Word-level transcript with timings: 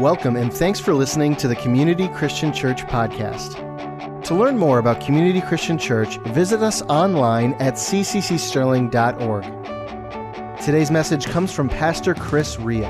Welcome 0.00 0.36
and 0.36 0.50
thanks 0.50 0.80
for 0.80 0.94
listening 0.94 1.36
to 1.36 1.46
the 1.46 1.54
Community 1.56 2.08
Christian 2.08 2.54
Church 2.54 2.84
podcast. 2.84 3.52
To 4.24 4.34
learn 4.34 4.56
more 4.56 4.78
about 4.78 5.02
Community 5.02 5.42
Christian 5.42 5.76
Church, 5.76 6.16
visit 6.28 6.62
us 6.62 6.80
online 6.80 7.52
at 7.60 7.74
cccsterling.org. 7.74 9.44
Today's 10.64 10.90
message 10.90 11.26
comes 11.26 11.52
from 11.52 11.68
Pastor 11.68 12.14
Chris 12.14 12.58
Ria. 12.58 12.88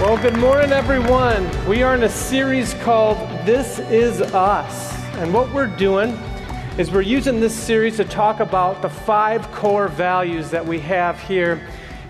Well, 0.00 0.16
good 0.22 0.36
morning, 0.36 0.70
everyone. 0.70 1.50
We 1.66 1.82
are 1.82 1.96
in 1.96 2.04
a 2.04 2.08
series 2.08 2.74
called 2.74 3.18
This 3.44 3.80
Is 3.80 4.20
Us. 4.20 4.94
And 5.14 5.34
what 5.34 5.52
we're 5.52 5.66
doing 5.66 6.10
is 6.78 6.92
we're 6.92 7.00
using 7.00 7.40
this 7.40 7.56
series 7.56 7.96
to 7.96 8.04
talk 8.04 8.38
about 8.38 8.82
the 8.82 8.88
five 8.88 9.50
core 9.50 9.88
values 9.88 10.50
that 10.50 10.64
we 10.64 10.78
have 10.78 11.20
here 11.20 11.60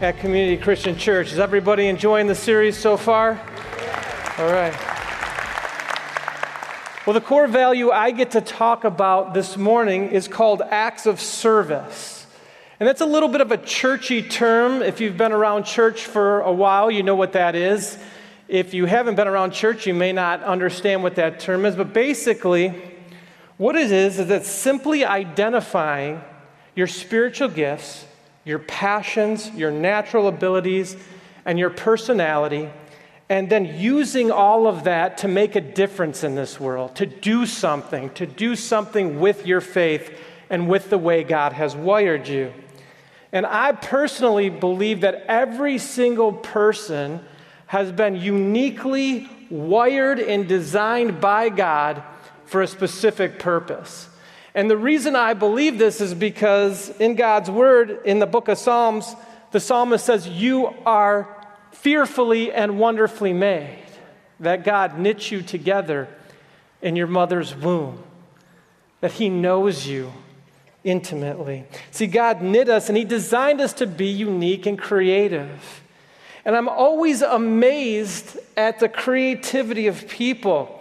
at 0.00 0.18
Community 0.18 0.60
Christian 0.60 0.98
Church. 0.98 1.32
Is 1.32 1.38
everybody 1.38 1.86
enjoying 1.86 2.26
the 2.26 2.34
series 2.34 2.76
so 2.76 2.96
far? 2.96 3.40
All 4.38 4.52
right. 4.52 4.74
Well, 7.06 7.14
the 7.14 7.20
core 7.20 7.46
value 7.46 7.90
I 7.90 8.10
get 8.10 8.32
to 8.32 8.40
talk 8.40 8.82
about 8.82 9.34
this 9.34 9.56
morning 9.56 10.10
is 10.10 10.26
called 10.26 10.62
acts 10.62 11.06
of 11.06 11.20
service. 11.20 12.26
And 12.80 12.88
that's 12.88 13.02
a 13.02 13.06
little 13.06 13.28
bit 13.28 13.40
of 13.40 13.52
a 13.52 13.56
churchy 13.56 14.22
term. 14.22 14.82
If 14.82 15.00
you've 15.00 15.16
been 15.16 15.32
around 15.32 15.64
church 15.64 16.06
for 16.06 16.40
a 16.40 16.52
while, 16.52 16.90
you 16.90 17.04
know 17.04 17.14
what 17.14 17.34
that 17.34 17.54
is. 17.54 17.96
If 18.48 18.74
you 18.74 18.86
haven't 18.86 19.14
been 19.14 19.28
around 19.28 19.52
church, 19.52 19.86
you 19.86 19.94
may 19.94 20.12
not 20.12 20.42
understand 20.42 21.04
what 21.04 21.14
that 21.16 21.38
term 21.38 21.64
is. 21.64 21.76
But 21.76 21.92
basically, 21.92 22.74
what 23.58 23.76
it 23.76 23.92
is, 23.92 24.18
is 24.18 24.28
it's 24.28 24.50
simply 24.50 25.04
identifying 25.04 26.20
your 26.74 26.88
spiritual 26.88 27.48
gifts 27.48 28.06
your 28.44 28.58
passions, 28.58 29.50
your 29.50 29.70
natural 29.70 30.28
abilities, 30.28 30.96
and 31.44 31.58
your 31.58 31.70
personality, 31.70 32.68
and 33.28 33.48
then 33.48 33.64
using 33.78 34.30
all 34.30 34.66
of 34.66 34.84
that 34.84 35.18
to 35.18 35.28
make 35.28 35.56
a 35.56 35.60
difference 35.60 36.24
in 36.24 36.34
this 36.34 36.60
world, 36.60 36.94
to 36.96 37.06
do 37.06 37.46
something, 37.46 38.10
to 38.10 38.26
do 38.26 38.54
something 38.54 39.18
with 39.18 39.46
your 39.46 39.60
faith 39.60 40.18
and 40.50 40.68
with 40.68 40.90
the 40.90 40.98
way 40.98 41.24
God 41.24 41.52
has 41.54 41.74
wired 41.74 42.28
you. 42.28 42.52
And 43.32 43.46
I 43.46 43.72
personally 43.72 44.50
believe 44.50 45.00
that 45.00 45.24
every 45.26 45.78
single 45.78 46.32
person 46.32 47.20
has 47.66 47.90
been 47.90 48.14
uniquely 48.14 49.28
wired 49.50 50.20
and 50.20 50.46
designed 50.46 51.20
by 51.20 51.48
God 51.48 52.02
for 52.44 52.62
a 52.62 52.66
specific 52.66 53.38
purpose. 53.38 54.08
And 54.54 54.70
the 54.70 54.76
reason 54.76 55.16
I 55.16 55.34
believe 55.34 55.78
this 55.78 56.00
is 56.00 56.14
because 56.14 56.88
in 57.00 57.16
God's 57.16 57.50
word, 57.50 58.00
in 58.04 58.20
the 58.20 58.26
book 58.26 58.48
of 58.48 58.56
Psalms, 58.56 59.16
the 59.50 59.60
psalmist 59.60 60.04
says, 60.04 60.28
You 60.28 60.74
are 60.86 61.46
fearfully 61.72 62.52
and 62.52 62.78
wonderfully 62.78 63.32
made, 63.32 63.84
that 64.40 64.64
God 64.64 64.98
knit 64.98 65.30
you 65.30 65.42
together 65.42 66.08
in 66.80 66.94
your 66.96 67.06
mother's 67.08 67.54
womb, 67.54 68.02
that 69.00 69.12
He 69.12 69.28
knows 69.28 69.86
you 69.86 70.12
intimately. 70.84 71.64
See, 71.90 72.06
God 72.06 72.42
knit 72.42 72.68
us 72.68 72.88
and 72.88 72.96
He 72.96 73.04
designed 73.04 73.60
us 73.60 73.72
to 73.74 73.86
be 73.86 74.06
unique 74.06 74.66
and 74.66 74.78
creative. 74.78 75.82
And 76.44 76.54
I'm 76.54 76.68
always 76.68 77.22
amazed 77.22 78.38
at 78.56 78.78
the 78.78 78.88
creativity 78.88 79.86
of 79.86 80.06
people. 80.08 80.73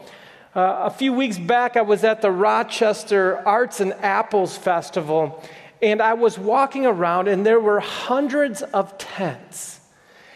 Uh, 0.56 0.82
a 0.84 0.92
few 0.92 1.12
weeks 1.12 1.40
back, 1.40 1.76
I 1.76 1.82
was 1.82 2.04
at 2.04 2.22
the 2.22 2.30
Rochester 2.30 3.40
Arts 3.40 3.80
and 3.80 3.92
Apples 3.94 4.56
Festival, 4.56 5.44
and 5.82 6.00
I 6.00 6.14
was 6.14 6.38
walking 6.38 6.86
around, 6.86 7.28
and 7.28 7.44
there 7.44 7.60
were 7.60 7.80
hundreds 7.80 8.62
of 8.62 8.96
tents. 9.00 9.80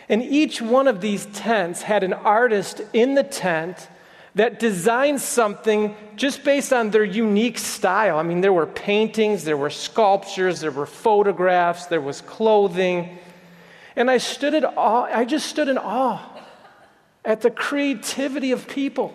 And 0.10 0.24
each 0.24 0.60
one 0.60 0.88
of 0.88 1.02
these 1.02 1.28
tents 1.28 1.84
had 1.84 2.02
an 2.04 2.14
artist 2.14 2.82
in 2.94 3.14
the 3.14 3.22
tent 3.24 3.90
that 4.34 4.60
designed 4.60 5.22
something 5.22 5.96
just 6.16 6.44
based 6.44 6.74
on 6.74 6.90
their 6.90 7.04
unique 7.04 7.60
style. 7.60 8.18
I 8.18 8.24
mean, 8.24 8.42
there 8.42 8.54
were 8.54 8.66
paintings, 8.66 9.44
there 9.44 9.56
were 9.56 9.70
sculptures, 9.70 10.62
there 10.62 10.72
were 10.72 10.88
photographs, 10.88 11.86
there 11.86 12.02
was 12.02 12.22
clothing. 12.22 13.20
And 13.96 14.10
I 14.10 14.18
stood 14.18 14.56
in 14.56 14.66
awe, 14.66 15.04
I 15.04 15.26
just 15.26 15.46
stood 15.46 15.68
in 15.68 15.78
awe 15.78 16.28
at 17.24 17.42
the 17.42 17.52
creativity 17.52 18.52
of 18.52 18.68
people. 18.68 19.14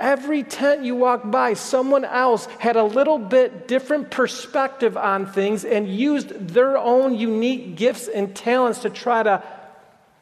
Every 0.00 0.44
tent 0.44 0.84
you 0.84 0.94
walk 0.94 1.28
by, 1.28 1.54
someone 1.54 2.04
else 2.04 2.46
had 2.60 2.76
a 2.76 2.84
little 2.84 3.18
bit 3.18 3.66
different 3.66 4.10
perspective 4.10 4.96
on 4.96 5.26
things 5.26 5.64
and 5.64 5.88
used 5.88 6.48
their 6.48 6.78
own 6.78 7.16
unique 7.16 7.74
gifts 7.74 8.06
and 8.06 8.34
talents 8.34 8.80
to 8.80 8.90
try 8.90 9.24
to 9.24 9.42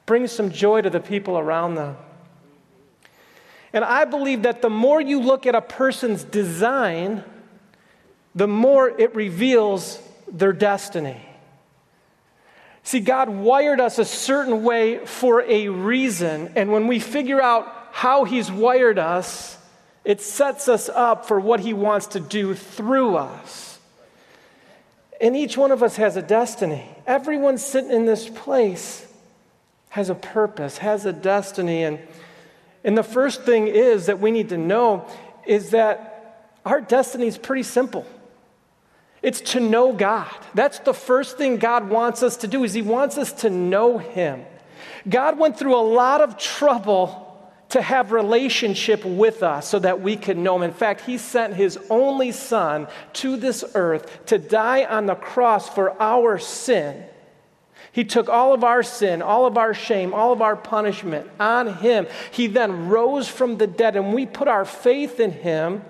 bring 0.06 0.28
some 0.28 0.50
joy 0.50 0.80
to 0.80 0.88
the 0.88 1.00
people 1.00 1.38
around 1.38 1.74
them. 1.74 1.96
And 3.72 3.84
I 3.84 4.06
believe 4.06 4.42
that 4.42 4.62
the 4.62 4.70
more 4.70 5.00
you 5.00 5.20
look 5.20 5.44
at 5.44 5.54
a 5.54 5.60
person's 5.60 6.24
design, 6.24 7.22
the 8.34 8.48
more 8.48 8.88
it 8.88 9.14
reveals 9.14 10.00
their 10.26 10.54
destiny. 10.54 11.20
See, 12.82 13.00
God 13.00 13.28
wired 13.28 13.80
us 13.80 13.98
a 13.98 14.04
certain 14.04 14.62
way 14.62 15.04
for 15.04 15.42
a 15.42 15.68
reason, 15.68 16.52
and 16.56 16.72
when 16.72 16.86
we 16.86 17.00
figure 17.00 17.42
out 17.42 17.70
how 17.90 18.24
He's 18.24 18.50
wired 18.50 18.98
us, 18.98 19.55
it 20.06 20.20
sets 20.20 20.68
us 20.68 20.88
up 20.88 21.26
for 21.26 21.40
what 21.40 21.58
He 21.58 21.74
wants 21.74 22.06
to 22.08 22.20
do 22.20 22.54
through 22.54 23.16
us. 23.16 23.80
And 25.20 25.36
each 25.36 25.56
one 25.56 25.72
of 25.72 25.82
us 25.82 25.96
has 25.96 26.16
a 26.16 26.22
destiny. 26.22 26.84
Everyone 27.08 27.58
sitting 27.58 27.90
in 27.90 28.06
this 28.06 28.28
place 28.28 29.04
has 29.88 30.08
a 30.08 30.14
purpose, 30.14 30.78
has 30.78 31.06
a 31.06 31.12
destiny. 31.12 31.82
And, 31.82 31.98
and 32.84 32.96
the 32.96 33.02
first 33.02 33.42
thing 33.42 33.66
is 33.66 34.06
that 34.06 34.20
we 34.20 34.30
need 34.30 34.50
to 34.50 34.58
know 34.58 35.08
is 35.44 35.70
that 35.70 36.52
our 36.64 36.80
destiny 36.80 37.26
is 37.26 37.36
pretty 37.36 37.64
simple. 37.64 38.06
It's 39.22 39.40
to 39.40 39.60
know 39.60 39.92
God. 39.92 40.36
That's 40.54 40.78
the 40.78 40.94
first 40.94 41.36
thing 41.36 41.56
God 41.56 41.88
wants 41.88 42.22
us 42.22 42.36
to 42.38 42.46
do 42.46 42.62
is 42.62 42.74
he 42.74 42.82
wants 42.82 43.18
us 43.18 43.32
to 43.40 43.50
know 43.50 43.98
him. 43.98 44.44
God 45.08 45.36
went 45.36 45.58
through 45.58 45.74
a 45.74 45.82
lot 45.82 46.20
of 46.20 46.38
trouble 46.38 47.25
to 47.68 47.82
have 47.82 48.12
relationship 48.12 49.04
with 49.04 49.42
us 49.42 49.68
so 49.68 49.78
that 49.78 50.00
we 50.00 50.16
could 50.16 50.38
know 50.38 50.56
him. 50.56 50.62
In 50.62 50.72
fact, 50.72 51.00
he 51.00 51.18
sent 51.18 51.54
his 51.54 51.78
only 51.90 52.32
son 52.32 52.86
to 53.14 53.36
this 53.36 53.64
earth 53.74 54.26
to 54.26 54.38
die 54.38 54.84
on 54.84 55.06
the 55.06 55.14
cross 55.14 55.68
for 55.68 56.00
our 56.00 56.38
sin. 56.38 57.04
He 57.92 58.04
took 58.04 58.28
all 58.28 58.52
of 58.52 58.62
our 58.62 58.82
sin, 58.82 59.22
all 59.22 59.46
of 59.46 59.56
our 59.56 59.72
shame, 59.72 60.12
all 60.12 60.32
of 60.32 60.42
our 60.42 60.54
punishment 60.54 61.28
on 61.40 61.78
him. 61.78 62.06
He 62.30 62.46
then 62.46 62.88
rose 62.88 63.26
from 63.26 63.56
the 63.56 63.66
dead, 63.66 63.96
and 63.96 64.12
we 64.12 64.26
put 64.26 64.48
our 64.48 64.64
faith 64.64 65.18
in 65.18 65.32
him. 65.32 65.82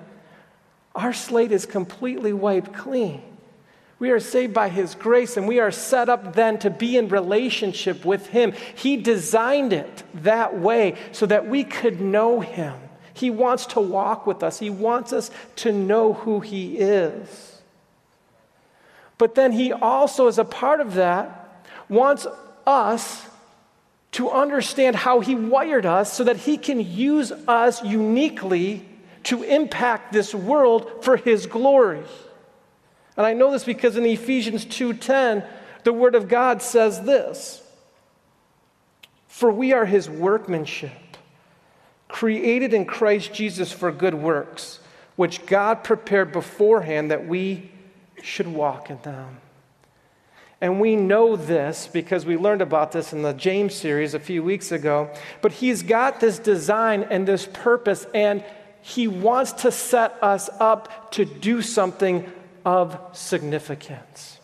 Our 0.94 1.12
slate 1.12 1.53
is 1.53 1.66
completely 1.66 2.32
wiped 2.32 2.72
clean. 2.72 3.22
We 3.98 4.10
are 4.10 4.20
saved 4.20 4.52
by 4.52 4.68
His 4.68 4.94
grace 4.94 5.36
and 5.36 5.48
we 5.48 5.58
are 5.58 5.70
set 5.70 6.08
up 6.08 6.34
then 6.34 6.58
to 6.58 6.70
be 6.70 6.96
in 6.96 7.08
relationship 7.08 8.04
with 8.04 8.26
Him. 8.26 8.52
He 8.74 8.96
designed 8.96 9.72
it 9.72 10.02
that 10.14 10.58
way 10.58 10.96
so 11.12 11.24
that 11.26 11.48
we 11.48 11.64
could 11.64 12.00
know 12.00 12.40
Him. 12.40 12.74
He 13.14 13.30
wants 13.30 13.64
to 13.66 13.80
walk 13.80 14.26
with 14.26 14.42
us, 14.42 14.58
He 14.58 14.68
wants 14.68 15.12
us 15.12 15.30
to 15.56 15.72
know 15.72 16.12
who 16.12 16.40
He 16.40 16.76
is. 16.76 17.62
But 19.16 19.34
then 19.34 19.52
He 19.52 19.72
also, 19.72 20.28
as 20.28 20.38
a 20.38 20.44
part 20.44 20.80
of 20.80 20.94
that, 20.94 21.64
wants 21.88 22.26
us 22.66 23.26
to 24.12 24.30
understand 24.30 24.96
how 24.96 25.20
He 25.20 25.34
wired 25.34 25.86
us 25.86 26.12
so 26.12 26.24
that 26.24 26.36
He 26.36 26.58
can 26.58 26.80
use 26.80 27.32
us 27.32 27.82
uniquely 27.82 28.86
to 29.24 29.42
impact 29.42 30.12
this 30.12 30.34
world 30.34 31.02
for 31.02 31.16
His 31.16 31.46
glory. 31.46 32.02
And 33.16 33.25
I 33.25 33.32
know 33.32 33.50
this 33.50 33.65
because 33.65 33.97
in 33.97 34.04
Ephesians 34.04 34.65
2:10, 34.65 35.43
the 35.84 35.93
word 35.93 36.15
of 36.15 36.29
God 36.29 36.61
says 36.61 37.02
this: 37.02 37.62
"For 39.26 39.50
we 39.50 39.73
are 39.73 39.87
his 39.87 40.11
workmanship, 40.11 41.17
created 42.08 42.75
in 42.75 42.85
Christ 42.85 43.32
Jesus 43.32 43.73
for 43.73 43.90
good 43.90 44.14
works, 44.14 44.81
which 45.17 45.46
God 45.46 45.82
prepared 45.82 46.32
beforehand 46.32 47.11
that 47.11 47.26
we 47.26 47.70
should 48.23 48.52
walk 48.52 48.90
in 48.90 48.99
them." 49.02 49.40
And 50.61 50.81
we 50.81 50.96
know 50.96 51.37
this 51.37 51.87
because 51.87 52.25
we 52.25 52.37
learned 52.37 52.62
about 52.62 52.93
this 52.93 53.12
in 53.12 53.23
the 53.23 53.35
James 53.35 53.75
series 53.75 54.14
a 54.14 54.19
few 54.19 54.43
weeks 54.43 54.73
ago. 54.73 55.11
But 55.43 55.52
he's 55.52 55.82
got 55.82 56.20
this 56.20 56.38
design 56.38 57.06
and 57.11 57.29
this 57.29 57.46
purpose, 57.46 58.06
and 58.14 58.43
he 58.81 59.06
wants 59.06 59.52
to 59.52 59.70
set 59.70 60.14
us 60.23 60.49
up 60.58 61.12
to 61.12 61.25
do 61.26 61.61
something 61.61 62.32
of 62.66 62.98
significance. 63.12 64.40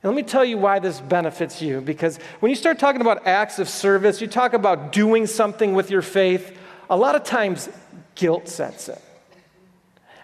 And 0.00 0.12
let 0.12 0.16
me 0.16 0.22
tell 0.22 0.44
you 0.44 0.56
why 0.58 0.78
this 0.78 1.00
benefits 1.00 1.60
you. 1.60 1.80
Because 1.80 2.18
when 2.38 2.50
you 2.50 2.56
start 2.56 2.78
talking 2.78 3.00
about 3.00 3.26
acts 3.26 3.58
of 3.58 3.68
service, 3.68 4.20
you 4.20 4.28
talk 4.28 4.52
about 4.52 4.92
doing 4.92 5.26
something 5.26 5.74
with 5.74 5.90
your 5.90 6.02
faith, 6.02 6.56
a 6.88 6.96
lot 6.96 7.16
of 7.16 7.24
times 7.24 7.68
guilt 8.14 8.48
sets 8.48 8.88
in. 8.88 8.98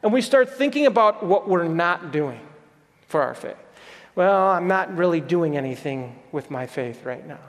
And 0.04 0.12
we 0.12 0.22
start 0.22 0.56
thinking 0.56 0.86
about 0.86 1.26
what 1.26 1.48
we're 1.48 1.66
not 1.66 2.12
doing 2.12 2.40
for 3.08 3.20
our 3.20 3.34
faith. 3.34 3.56
Well, 4.14 4.46
I'm 4.50 4.68
not 4.68 4.96
really 4.96 5.20
doing 5.20 5.56
anything 5.56 6.16
with 6.30 6.52
my 6.52 6.68
faith 6.68 7.04
right 7.04 7.26
now. 7.26 7.40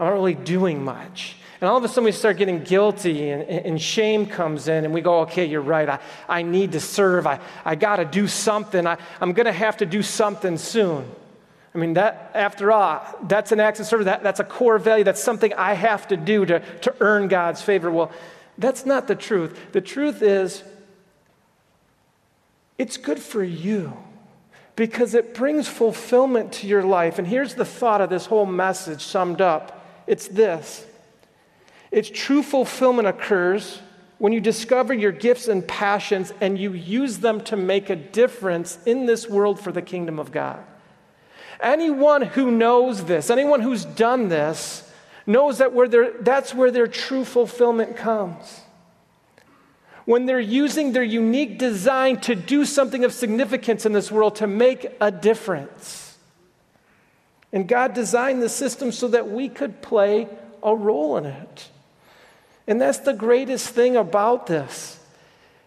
I'm 0.00 0.06
not 0.06 0.12
really 0.14 0.34
doing 0.34 0.82
much. 0.82 1.36
And 1.60 1.68
all 1.68 1.76
of 1.76 1.84
a 1.84 1.88
sudden, 1.88 2.04
we 2.04 2.12
start 2.12 2.38
getting 2.38 2.64
guilty, 2.64 3.28
and, 3.28 3.42
and 3.42 3.80
shame 3.80 4.24
comes 4.24 4.66
in, 4.66 4.86
and 4.86 4.94
we 4.94 5.02
go, 5.02 5.20
okay, 5.20 5.44
you're 5.44 5.60
right. 5.60 5.86
I, 5.86 5.98
I 6.26 6.40
need 6.40 6.72
to 6.72 6.80
serve. 6.80 7.26
I, 7.26 7.38
I 7.66 7.74
got 7.74 7.96
to 7.96 8.06
do 8.06 8.26
something. 8.26 8.86
I, 8.86 8.96
I'm 9.20 9.34
going 9.34 9.44
to 9.44 9.52
have 9.52 9.76
to 9.76 9.86
do 9.86 10.02
something 10.02 10.56
soon. 10.56 11.06
I 11.74 11.78
mean, 11.78 11.94
that, 11.94 12.30
after 12.34 12.72
all, 12.72 13.04
that's 13.24 13.52
an 13.52 13.60
act 13.60 13.78
of 13.78 13.86
service. 13.86 14.06
That, 14.06 14.22
that's 14.22 14.40
a 14.40 14.44
core 14.44 14.78
value. 14.78 15.04
That's 15.04 15.22
something 15.22 15.52
I 15.52 15.74
have 15.74 16.08
to 16.08 16.16
do 16.16 16.46
to, 16.46 16.60
to 16.80 16.94
earn 17.00 17.28
God's 17.28 17.60
favor. 17.60 17.90
Well, 17.90 18.10
that's 18.56 18.86
not 18.86 19.06
the 19.06 19.14
truth. 19.14 19.72
The 19.72 19.82
truth 19.82 20.22
is, 20.22 20.64
it's 22.78 22.96
good 22.96 23.18
for 23.18 23.44
you 23.44 23.92
because 24.76 25.12
it 25.12 25.34
brings 25.34 25.68
fulfillment 25.68 26.54
to 26.54 26.66
your 26.66 26.82
life. 26.82 27.18
And 27.18 27.28
here's 27.28 27.54
the 27.54 27.66
thought 27.66 28.00
of 28.00 28.08
this 28.08 28.24
whole 28.24 28.46
message 28.46 29.02
summed 29.02 29.42
up 29.42 29.76
it's 30.10 30.26
this 30.26 30.84
it's 31.92 32.10
true 32.10 32.42
fulfillment 32.42 33.06
occurs 33.06 33.80
when 34.18 34.32
you 34.32 34.40
discover 34.40 34.92
your 34.92 35.12
gifts 35.12 35.48
and 35.48 35.66
passions 35.66 36.32
and 36.40 36.58
you 36.58 36.72
use 36.72 37.18
them 37.18 37.40
to 37.42 37.56
make 37.56 37.90
a 37.90 37.96
difference 37.96 38.78
in 38.84 39.06
this 39.06 39.28
world 39.28 39.58
for 39.58 39.72
the 39.72 39.80
kingdom 39.80 40.18
of 40.18 40.30
God. 40.30 40.62
Anyone 41.60 42.22
who 42.22 42.50
knows 42.50 43.04
this, 43.04 43.30
anyone 43.30 43.60
who's 43.60 43.84
done 43.84 44.28
this, 44.28 44.92
knows 45.26 45.58
that 45.58 45.72
where 45.72 45.88
that's 46.20 46.54
where 46.54 46.70
their 46.70 46.86
true 46.86 47.24
fulfillment 47.24 47.96
comes. 47.96 48.60
When 50.06 50.26
they're 50.26 50.40
using 50.40 50.92
their 50.92 51.04
unique 51.04 51.58
design 51.58 52.20
to 52.22 52.34
do 52.34 52.64
something 52.64 53.04
of 53.04 53.12
significance 53.12 53.86
in 53.86 53.92
this 53.92 54.10
world, 54.10 54.36
to 54.36 54.46
make 54.46 54.86
a 55.00 55.10
difference. 55.12 56.09
And 57.52 57.66
God 57.66 57.94
designed 57.94 58.42
the 58.42 58.48
system 58.48 58.92
so 58.92 59.08
that 59.08 59.28
we 59.28 59.48
could 59.48 59.82
play 59.82 60.28
a 60.62 60.74
role 60.74 61.16
in 61.16 61.26
it. 61.26 61.68
And 62.66 62.80
that's 62.80 62.98
the 62.98 63.12
greatest 63.12 63.70
thing 63.70 63.96
about 63.96 64.46
this 64.46 64.98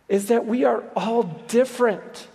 is 0.08 0.28
that 0.28 0.46
we 0.46 0.64
are 0.64 0.84
all 0.96 1.24
different. 1.48 2.28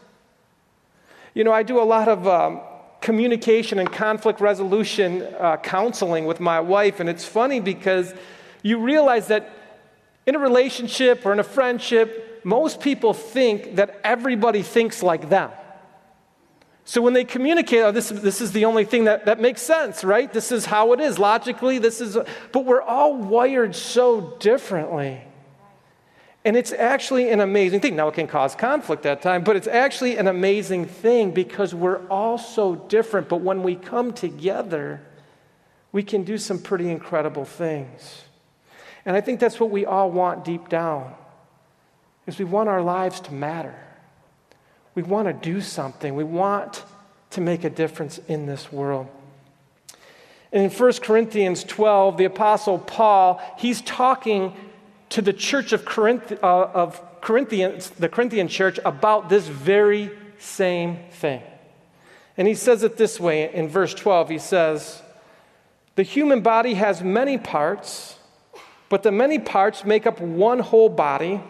You 1.34 1.44
know, 1.44 1.52
I 1.52 1.62
do 1.62 1.80
a 1.80 1.84
lot 1.84 2.08
of 2.08 2.26
um, 2.26 2.60
communication 3.00 3.78
and 3.78 3.90
conflict 3.90 4.40
resolution 4.40 5.22
uh, 5.38 5.56
counseling 5.58 6.26
with 6.26 6.40
my 6.40 6.60
wife, 6.60 7.00
and 7.00 7.08
it's 7.08 7.24
funny 7.24 7.60
because 7.60 8.12
you 8.62 8.78
realize 8.78 9.28
that 9.28 9.50
in 10.26 10.34
a 10.34 10.38
relationship 10.38 11.24
or 11.24 11.32
in 11.32 11.38
a 11.38 11.44
friendship, 11.44 12.40
most 12.44 12.80
people 12.80 13.14
think 13.14 13.76
that 13.76 14.00
everybody 14.04 14.62
thinks 14.62 15.02
like 15.02 15.28
them. 15.28 15.50
So 16.88 17.02
when 17.02 17.12
they 17.12 17.24
communicate, 17.24 17.82
oh, 17.82 17.92
this, 17.92 18.08
this 18.08 18.40
is 18.40 18.52
the 18.52 18.64
only 18.64 18.86
thing 18.86 19.04
that, 19.04 19.26
that 19.26 19.38
makes 19.38 19.60
sense, 19.60 20.02
right? 20.02 20.32
This 20.32 20.50
is 20.50 20.64
how 20.64 20.94
it 20.94 21.00
is. 21.00 21.18
Logically, 21.18 21.78
this 21.78 22.00
is, 22.00 22.16
but 22.50 22.64
we're 22.64 22.80
all 22.80 23.14
wired 23.14 23.76
so 23.76 24.34
differently. 24.40 25.20
And 26.46 26.56
it's 26.56 26.72
actually 26.72 27.28
an 27.28 27.40
amazing 27.40 27.80
thing. 27.80 27.94
Now, 27.94 28.08
it 28.08 28.14
can 28.14 28.26
cause 28.26 28.54
conflict 28.54 29.04
at 29.04 29.20
times, 29.20 29.44
but 29.44 29.54
it's 29.54 29.66
actually 29.66 30.16
an 30.16 30.28
amazing 30.28 30.86
thing 30.86 31.32
because 31.32 31.74
we're 31.74 32.08
all 32.08 32.38
so 32.38 32.74
different. 32.74 33.28
But 33.28 33.42
when 33.42 33.62
we 33.62 33.74
come 33.74 34.14
together, 34.14 35.02
we 35.92 36.02
can 36.02 36.24
do 36.24 36.38
some 36.38 36.58
pretty 36.58 36.90
incredible 36.90 37.44
things. 37.44 38.22
And 39.04 39.14
I 39.14 39.20
think 39.20 39.40
that's 39.40 39.60
what 39.60 39.68
we 39.68 39.84
all 39.84 40.10
want 40.10 40.42
deep 40.42 40.70
down 40.70 41.14
is 42.26 42.38
we 42.38 42.46
want 42.46 42.70
our 42.70 42.80
lives 42.80 43.20
to 43.20 43.34
matter. 43.34 43.78
We 44.94 45.02
want 45.02 45.28
to 45.28 45.32
do 45.32 45.60
something. 45.60 46.14
We 46.14 46.24
want 46.24 46.84
to 47.30 47.40
make 47.40 47.64
a 47.64 47.70
difference 47.70 48.18
in 48.28 48.46
this 48.46 48.72
world. 48.72 49.08
And 50.52 50.64
in 50.64 50.70
1 50.70 50.92
Corinthians 51.02 51.62
12, 51.64 52.16
the 52.16 52.24
Apostle 52.24 52.78
Paul, 52.78 53.40
he's 53.58 53.82
talking 53.82 54.54
to 55.10 55.22
the 55.22 55.32
church 55.32 55.72
of, 55.72 55.84
Corinth, 55.84 56.32
uh, 56.42 56.70
of 56.74 57.00
Corinthians, 57.20 57.90
the 57.90 58.08
Corinthian 58.08 58.48
church, 58.48 58.78
about 58.84 59.28
this 59.28 59.46
very 59.46 60.10
same 60.38 60.98
thing. 61.10 61.42
And 62.36 62.46
he 62.46 62.54
says 62.54 62.82
it 62.82 62.96
this 62.96 63.18
way 63.18 63.52
in 63.52 63.68
verse 63.68 63.92
12 63.92 64.28
he 64.30 64.38
says, 64.38 65.02
The 65.96 66.02
human 66.02 66.40
body 66.40 66.74
has 66.74 67.02
many 67.02 67.36
parts, 67.36 68.16
but 68.88 69.02
the 69.02 69.12
many 69.12 69.38
parts 69.38 69.84
make 69.84 70.06
up 70.06 70.20
one 70.20 70.60
whole 70.60 70.88
body. 70.88 71.40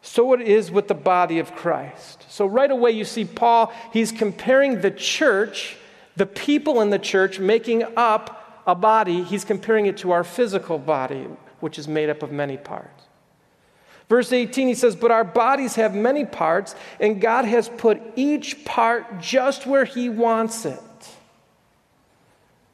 So 0.00 0.32
it 0.32 0.40
is 0.40 0.70
with 0.70 0.88
the 0.88 0.94
body 0.94 1.38
of 1.38 1.54
Christ. 1.54 2.21
So, 2.32 2.46
right 2.46 2.70
away, 2.70 2.92
you 2.92 3.04
see 3.04 3.26
Paul, 3.26 3.70
he's 3.92 4.10
comparing 4.10 4.80
the 4.80 4.90
church, 4.90 5.76
the 6.16 6.24
people 6.24 6.80
in 6.80 6.88
the 6.88 6.98
church 6.98 7.38
making 7.38 7.84
up 7.94 8.62
a 8.66 8.74
body, 8.74 9.22
he's 9.22 9.44
comparing 9.44 9.84
it 9.84 9.98
to 9.98 10.12
our 10.12 10.24
physical 10.24 10.78
body, 10.78 11.26
which 11.60 11.78
is 11.78 11.86
made 11.86 12.08
up 12.08 12.22
of 12.22 12.32
many 12.32 12.56
parts. 12.56 13.04
Verse 14.08 14.32
18, 14.32 14.66
he 14.66 14.74
says, 14.74 14.96
But 14.96 15.10
our 15.10 15.24
bodies 15.24 15.74
have 15.74 15.94
many 15.94 16.24
parts, 16.24 16.74
and 16.98 17.20
God 17.20 17.44
has 17.44 17.68
put 17.68 18.00
each 18.16 18.64
part 18.64 19.20
just 19.20 19.66
where 19.66 19.84
he 19.84 20.08
wants 20.08 20.64
it. 20.64 20.80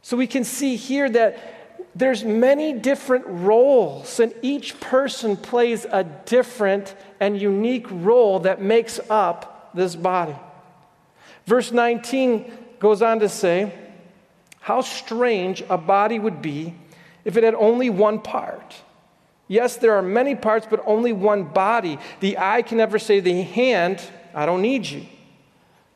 So 0.03 0.17
we 0.17 0.29
can 0.29 0.45
see 0.45 0.77
here 0.77 1.11
that 1.11 1.58
there's 1.99 2.23
many 2.23 2.73
different 2.73 3.25
roles 3.27 4.21
and 4.21 4.33
each 4.41 4.79
person 4.79 5.37
plays 5.37 5.85
a 5.85 6.05
different 6.05 6.95
and 7.19 7.41
unique 7.41 7.87
role 7.91 8.39
that 8.41 8.63
makes 8.63 9.01
up 9.11 9.71
this 9.75 9.97
body. 9.97 10.37
Verse 11.45 11.73
19 11.73 12.53
goes 12.79 13.03
on 13.03 13.19
to 13.19 13.29
say 13.29 13.73
how 14.61 14.81
strange 14.81 15.65
a 15.69 15.77
body 15.77 16.21
would 16.21 16.41
be 16.41 16.73
if 17.25 17.37
it 17.37 17.43
had 17.43 17.57
only 17.57 17.91
one 17.91 18.21
part. 18.21 18.77
Yes 19.49 19.77
there 19.77 19.95
are 19.95 20.03
many 20.03 20.37
parts 20.37 20.69
but 20.71 20.81
only 20.87 21.13
one 21.13 21.45
body. 21.45 21.99
The 22.21 22.39
eye 22.39 22.63
can 22.63 22.79
never 22.79 23.01
say 23.01 23.17
to 23.17 23.23
the 23.23 23.43
hand 23.43 24.01
i 24.35 24.47
don't 24.47 24.63
need 24.63 24.87
you. 24.87 25.05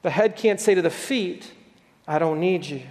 The 0.03 0.11
head 0.11 0.35
can't 0.35 0.61
say 0.61 0.75
to 0.75 0.83
the 0.83 0.91
feet 0.91 1.53
i 2.09 2.19
don't 2.19 2.41
need 2.41 2.67
you 2.67 2.83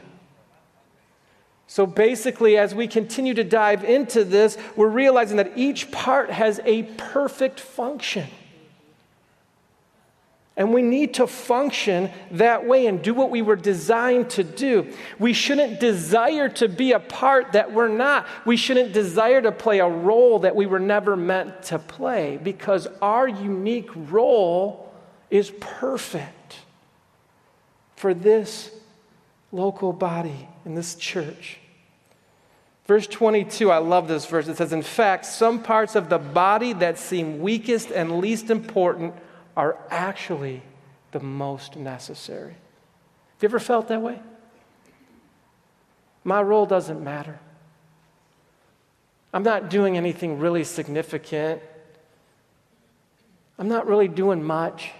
so 1.72 1.86
basically, 1.86 2.58
as 2.58 2.76
we 2.76 2.86
continue 2.86 3.34
to 3.34 3.46
dive 3.46 3.86
into 3.86 4.26
this, 4.26 4.58
we're 4.76 4.90
realizing 4.90 5.38
that 5.38 5.54
each 5.58 5.90
part 5.90 6.30
has 6.30 6.60
a 6.66 6.84
perfect 6.84 7.62
function. 7.62 8.28
And 10.58 10.74
we 10.74 10.82
need 10.82 11.14
to 11.14 11.28
function 11.28 12.12
that 12.32 12.66
way 12.68 12.88
and 12.88 13.02
do 13.02 13.14
what 13.14 13.30
we 13.30 13.42
were 13.42 13.56
designed 13.56 14.32
to 14.32 14.44
do. 14.44 14.92
We 15.18 15.32
shouldn't 15.32 15.80
desire 15.80 16.50
to 16.50 16.68
be 16.68 16.92
a 16.92 17.00
part 17.00 17.54
that 17.54 17.72
we're 17.72 17.88
not. 17.88 18.28
We 18.46 18.58
shouldn't 18.58 18.92
desire 18.92 19.42
to 19.42 19.54
play 19.54 19.80
a 19.80 19.88
role 19.88 20.40
that 20.40 20.58
we 20.58 20.66
were 20.66 20.78
never 20.78 21.16
meant 21.16 21.64
to 21.68 21.80
play 21.80 22.38
because 22.44 22.86
our 23.02 23.30
unique 23.30 23.92
role 23.96 24.92
is 25.30 25.54
perfect 25.62 26.58
for 27.96 28.14
this 28.14 28.72
local 29.54 29.94
body 29.94 30.50
in 30.66 30.76
this 30.76 30.96
church. 30.96 31.60
Verse 32.92 33.08
22, 33.08 33.72
I 33.72 33.78
love 33.78 34.10
this 34.10 34.26
verse. 34.26 34.50
It 34.50 34.58
says, 34.58 34.74
In 34.74 34.82
fact, 34.82 35.26
some 35.26 35.64
parts 35.64 35.96
of 35.96 36.10
the 36.10 36.18
body 36.18 36.74
that 36.74 37.00
seem 37.00 37.40
weakest 37.40 37.90
and 37.90 38.20
least 38.20 38.50
important 38.50 39.14
are 39.56 39.78
actually 39.90 40.62
the 41.14 41.22
most 41.22 41.78
necessary. 41.78 42.52
Have 42.52 43.44
you 43.44 43.48
ever 43.48 43.60
felt 43.60 43.88
that 43.88 44.02
way? 44.02 44.20
My 46.26 46.42
role 46.42 46.66
doesn't 46.66 47.02
matter. 47.02 47.40
I'm 49.34 49.44
not 49.44 49.70
doing 49.70 49.96
anything 49.96 50.38
really 50.38 50.66
significant. 50.66 51.62
I'm 53.58 53.70
not 53.70 53.88
really 53.88 54.10
doing 54.10 54.44
much. 54.44 54.92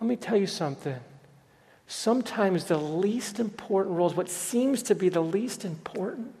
Let 0.00 0.06
me 0.06 0.14
tell 0.14 0.36
you 0.36 0.46
something. 0.46 1.00
Sometimes 1.88 2.66
the 2.66 2.78
least 2.78 3.40
important 3.40 3.96
roles, 3.96 4.14
what 4.14 4.30
seems 4.30 4.84
to 4.84 4.94
be 4.94 5.08
the 5.08 5.20
least 5.20 5.64
important, 5.64 6.32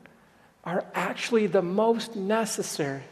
are 0.66 0.84
actually 0.94 1.46
the 1.46 1.62
most 1.62 2.16
necessary. 2.16 3.04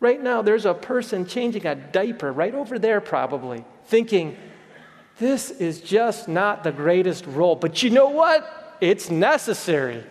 Right 0.00 0.20
now, 0.20 0.42
there's 0.42 0.66
a 0.66 0.74
person 0.74 1.26
changing 1.26 1.66
a 1.66 1.74
diaper 1.76 2.32
right 2.32 2.54
over 2.54 2.78
there, 2.78 3.00
probably, 3.00 3.64
thinking, 3.84 4.36
this 5.18 5.50
is 5.50 5.80
just 5.80 6.28
not 6.28 6.64
the 6.64 6.72
greatest 6.72 7.26
role. 7.26 7.54
But 7.54 7.82
you 7.82 7.90
know 7.90 8.08
what? 8.08 8.78
It's 8.80 9.10
necessary. 9.10 10.02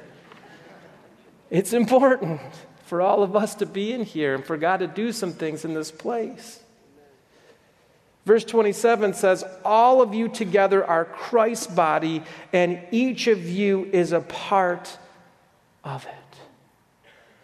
It's 1.50 1.74
important 1.74 2.40
for 2.86 3.02
all 3.02 3.24
of 3.24 3.36
us 3.36 3.56
to 3.56 3.66
be 3.66 3.92
in 3.92 4.04
here 4.04 4.36
and 4.36 4.46
for 4.46 4.56
God 4.56 4.78
to 4.78 4.88
do 4.88 5.12
some 5.12 5.34
things 5.34 5.66
in 5.66 5.74
this 5.74 5.92
place. 5.92 6.62
Verse 8.26 8.46
27 8.46 9.16
says, 9.16 9.44
All 9.66 10.02
of 10.02 10.14
you 10.14 10.30
together 10.30 10.86
are 10.86 11.04
Christ's 11.06 11.68
body, 11.68 12.24
and 12.54 12.80
each 12.92 13.28
of 13.28 13.44
you 13.50 13.90
is 13.92 14.12
a 14.12 14.22
part 14.22 14.98
of 15.84 16.06
it. 16.06 16.38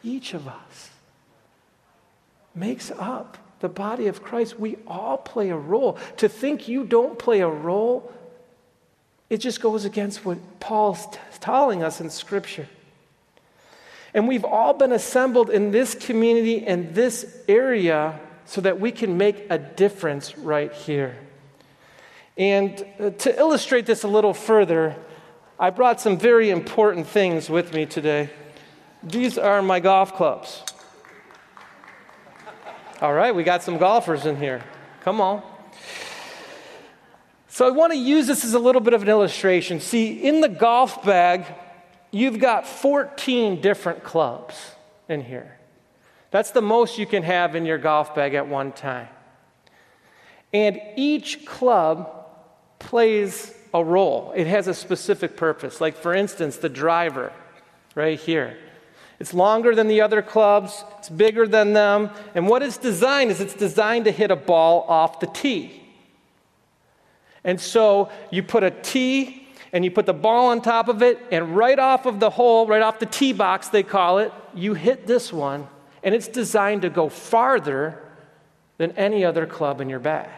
Each 0.03 0.33
of 0.33 0.47
us 0.47 0.89
makes 2.55 2.91
up 2.91 3.37
the 3.59 3.69
body 3.69 4.07
of 4.07 4.23
Christ. 4.23 4.59
We 4.59 4.77
all 4.87 5.17
play 5.17 5.49
a 5.49 5.57
role. 5.57 5.97
To 6.17 6.29
think 6.29 6.67
you 6.67 6.83
don't 6.83 7.17
play 7.17 7.41
a 7.41 7.47
role 7.49 8.11
It 9.29 9.37
just 9.37 9.61
goes 9.61 9.85
against 9.85 10.25
what 10.25 10.37
Paul's 10.59 11.05
t- 11.07 11.19
telling 11.39 11.83
us 11.83 11.99
in 11.99 12.09
Scripture. 12.09 12.67
And 14.13 14.27
we've 14.27 14.45
all 14.45 14.73
been 14.73 14.93
assembled 14.93 15.49
in 15.49 15.71
this 15.71 15.93
community 15.93 16.65
and 16.65 16.95
this 16.95 17.43
area 17.47 18.19
so 18.45 18.61
that 18.61 18.79
we 18.79 18.91
can 18.91 19.17
make 19.17 19.45
a 19.49 19.57
difference 19.57 20.37
right 20.37 20.71
here. 20.71 21.17
And 22.37 22.85
uh, 22.99 23.09
to 23.09 23.37
illustrate 23.37 23.85
this 23.85 24.03
a 24.03 24.07
little 24.07 24.33
further, 24.33 24.95
I 25.59 25.71
brought 25.71 25.99
some 25.99 26.19
very 26.19 26.51
important 26.51 27.07
things 27.07 27.49
with 27.49 27.73
me 27.73 27.87
today. 27.87 28.29
These 29.01 29.39
are 29.39 29.61
my 29.63 29.79
golf 29.79 30.13
clubs. 30.15 30.63
All 33.01 33.13
right, 33.13 33.33
we 33.33 33.43
got 33.43 33.63
some 33.63 33.77
golfers 33.79 34.27
in 34.27 34.37
here. 34.37 34.63
Come 35.01 35.19
on. 35.19 35.41
So 37.47 37.65
I 37.65 37.71
want 37.71 37.91
to 37.91 37.97
use 37.97 38.27
this 38.27 38.45
as 38.45 38.53
a 38.53 38.59
little 38.59 38.81
bit 38.81 38.93
of 38.93 39.01
an 39.01 39.09
illustration. 39.09 39.79
See, 39.79 40.23
in 40.23 40.41
the 40.41 40.49
golf 40.49 41.03
bag, 41.03 41.45
you've 42.11 42.39
got 42.39 42.67
14 42.67 43.59
different 43.59 44.03
clubs 44.03 44.55
in 45.09 45.21
here. 45.21 45.57
That's 46.29 46.51
the 46.51 46.61
most 46.61 46.99
you 46.99 47.07
can 47.07 47.23
have 47.23 47.55
in 47.55 47.65
your 47.65 47.79
golf 47.79 48.13
bag 48.13 48.35
at 48.35 48.47
one 48.47 48.73
time. 48.73 49.07
And 50.53 50.79
each 50.95 51.47
club 51.47 52.27
plays 52.77 53.56
a 53.79 53.83
role, 53.83 54.33
it 54.35 54.47
has 54.47 54.67
a 54.67 54.73
specific 54.73 55.37
purpose. 55.37 55.81
Like, 55.81 55.95
for 55.95 56.13
instance, 56.13 56.57
the 56.57 56.69
driver 56.69 57.31
right 57.95 58.19
here. 58.19 58.57
It's 59.19 59.33
longer 59.33 59.73
than 59.73 59.87
the 59.87 60.01
other 60.01 60.21
clubs, 60.21 60.83
it's 60.99 61.09
bigger 61.09 61.47
than 61.47 61.73
them. 61.73 62.11
And 62.35 62.47
what 62.47 62.61
it's 62.61 62.77
designed 62.77 63.31
is 63.31 63.41
it's 63.41 63.55
designed 63.55 64.05
to 64.05 64.11
hit 64.11 64.29
a 64.29 64.35
ball 64.35 64.85
off 64.87 65.19
the 65.19 65.27
tee. 65.27 65.83
And 67.43 67.59
so 67.59 68.11
you 68.29 68.43
put 68.43 68.63
a 68.63 68.71
tee 68.71 69.47
and 69.73 69.83
you 69.83 69.91
put 69.91 70.05
the 70.05 70.13
ball 70.13 70.47
on 70.47 70.61
top 70.61 70.87
of 70.87 71.01
it, 71.01 71.19
and 71.29 71.55
right 71.55 71.77
off 71.77 72.05
of 72.05 72.19
the 72.19 72.29
hole, 72.29 72.67
right 72.67 72.81
off 72.81 72.99
the 72.99 73.05
tee 73.05 73.33
box, 73.33 73.67
they 73.67 73.83
call 73.83 74.19
it, 74.19 74.31
you 74.55 74.73
hit 74.73 75.05
this 75.05 75.33
one, 75.33 75.67
and 76.03 76.15
it's 76.15 76.27
designed 76.27 76.83
to 76.83 76.89
go 76.89 77.09
farther 77.09 78.01
than 78.77 78.91
any 78.93 79.25
other 79.25 79.45
club 79.45 79.81
in 79.81 79.89
your 79.89 79.99
bag. 79.99 80.29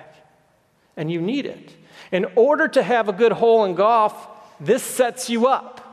And 0.97 1.11
you 1.11 1.21
need 1.21 1.45
it. 1.45 1.75
In 2.11 2.25
order 2.35 2.67
to 2.67 2.81
have 2.81 3.07
a 3.07 3.13
good 3.13 3.31
hole 3.31 3.65
in 3.65 3.75
golf, 3.75 4.27
this 4.59 4.83
sets 4.83 5.29
you 5.29 5.47
up. 5.47 5.85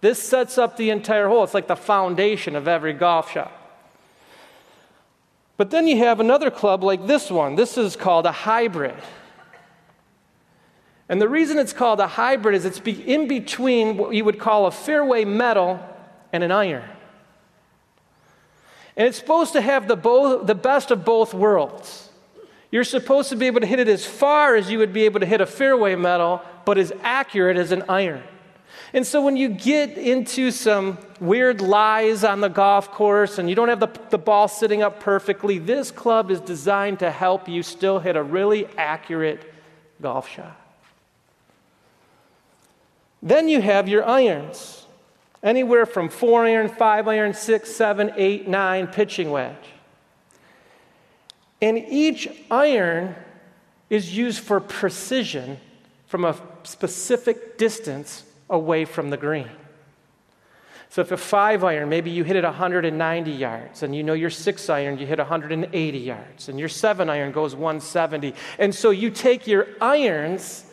This 0.00 0.22
sets 0.22 0.58
up 0.58 0.76
the 0.76 0.90
entire 0.90 1.28
hole. 1.28 1.42
It's 1.44 1.54
like 1.54 1.66
the 1.66 1.76
foundation 1.76 2.54
of 2.54 2.68
every 2.68 2.92
golf 2.92 3.32
shot. 3.32 3.52
But 5.56 5.70
then 5.70 5.86
you 5.86 5.98
have 5.98 6.20
another 6.20 6.50
club 6.50 6.84
like 6.84 7.06
this 7.06 7.30
one. 7.30 7.56
This 7.56 7.78
is 7.78 7.96
called 7.96 8.26
a 8.26 8.32
hybrid. 8.32 8.94
And 11.08 11.20
the 11.20 11.28
reason 11.28 11.58
it's 11.58 11.72
called 11.72 12.00
a 12.00 12.06
hybrid 12.06 12.54
is 12.54 12.64
it's 12.64 12.80
in 12.80 13.28
between 13.28 13.96
what 13.96 14.14
you 14.14 14.24
would 14.24 14.38
call 14.38 14.66
a 14.66 14.70
fairway 14.70 15.24
metal 15.24 15.80
and 16.32 16.42
an 16.42 16.50
iron. 16.50 16.84
And 18.96 19.06
it's 19.06 19.18
supposed 19.18 19.52
to 19.52 19.60
have 19.60 19.88
the, 19.88 19.96
both, 19.96 20.46
the 20.46 20.54
best 20.54 20.90
of 20.90 21.04
both 21.04 21.32
worlds. 21.32 22.10
You're 22.70 22.84
supposed 22.84 23.28
to 23.30 23.36
be 23.36 23.46
able 23.46 23.60
to 23.60 23.66
hit 23.66 23.78
it 23.78 23.88
as 23.88 24.04
far 24.04 24.56
as 24.56 24.70
you 24.70 24.78
would 24.78 24.92
be 24.92 25.04
able 25.04 25.20
to 25.20 25.26
hit 25.26 25.40
a 25.40 25.46
fairway 25.46 25.94
metal, 25.94 26.42
but 26.64 26.78
as 26.78 26.92
accurate 27.02 27.56
as 27.56 27.72
an 27.72 27.84
iron. 27.88 28.22
And 28.92 29.06
so 29.06 29.24
when 29.24 29.36
you 29.36 29.48
get 29.48 29.98
into 29.98 30.50
some 30.50 30.98
weird 31.20 31.60
lies 31.60 32.24
on 32.24 32.40
the 32.40 32.48
golf 32.48 32.90
course 32.90 33.38
and 33.38 33.48
you 33.48 33.54
don't 33.54 33.68
have 33.68 33.80
the, 33.80 33.90
the 34.10 34.18
ball 34.18 34.48
sitting 34.48 34.82
up 34.82 35.00
perfectly, 35.00 35.58
this 35.58 35.90
club 35.90 36.30
is 36.30 36.40
designed 36.40 37.00
to 37.00 37.10
help 37.10 37.48
you 37.48 37.62
still 37.62 37.98
hit 37.98 38.16
a 38.16 38.22
really 38.22 38.66
accurate 38.76 39.52
golf 40.00 40.28
shot. 40.28 40.60
Then 43.22 43.48
you 43.48 43.60
have 43.60 43.88
your 43.88 44.06
irons, 44.06 44.86
anywhere 45.42 45.86
from 45.86 46.08
four 46.08 46.44
iron, 46.44 46.68
five 46.68 47.08
iron, 47.08 47.34
six, 47.34 47.70
seven, 47.70 48.12
eight, 48.16 48.46
nine 48.46 48.86
pitching 48.86 49.30
wedge. 49.30 49.54
And 51.60 51.78
each 51.78 52.28
iron 52.50 53.14
is 53.88 54.16
used 54.16 54.40
for 54.40 54.60
precision 54.60 55.58
from 56.06 56.24
a 56.24 56.36
specific 56.64 57.58
distance 57.58 58.24
away 58.50 58.84
from 58.84 59.10
the 59.10 59.16
green. 59.16 59.48
So 60.88 61.02
if 61.02 61.12
a 61.12 61.16
five 61.16 61.64
iron, 61.64 61.88
maybe 61.88 62.10
you 62.10 62.24
hit 62.24 62.36
it 62.36 62.44
190 62.44 63.30
yards, 63.30 63.82
and 63.82 63.94
you 63.94 64.02
know 64.02 64.14
your 64.14 64.30
six 64.30 64.70
iron, 64.70 64.98
you 64.98 65.06
hit 65.06 65.18
180 65.18 65.98
yards, 65.98 66.48
and 66.48 66.58
your 66.58 66.68
seven 66.68 67.10
iron 67.10 67.32
goes 67.32 67.54
170. 67.54 68.34
And 68.58 68.74
so 68.74 68.90
you 68.90 69.10
take 69.10 69.46
your 69.46 69.66
irons 69.80 70.64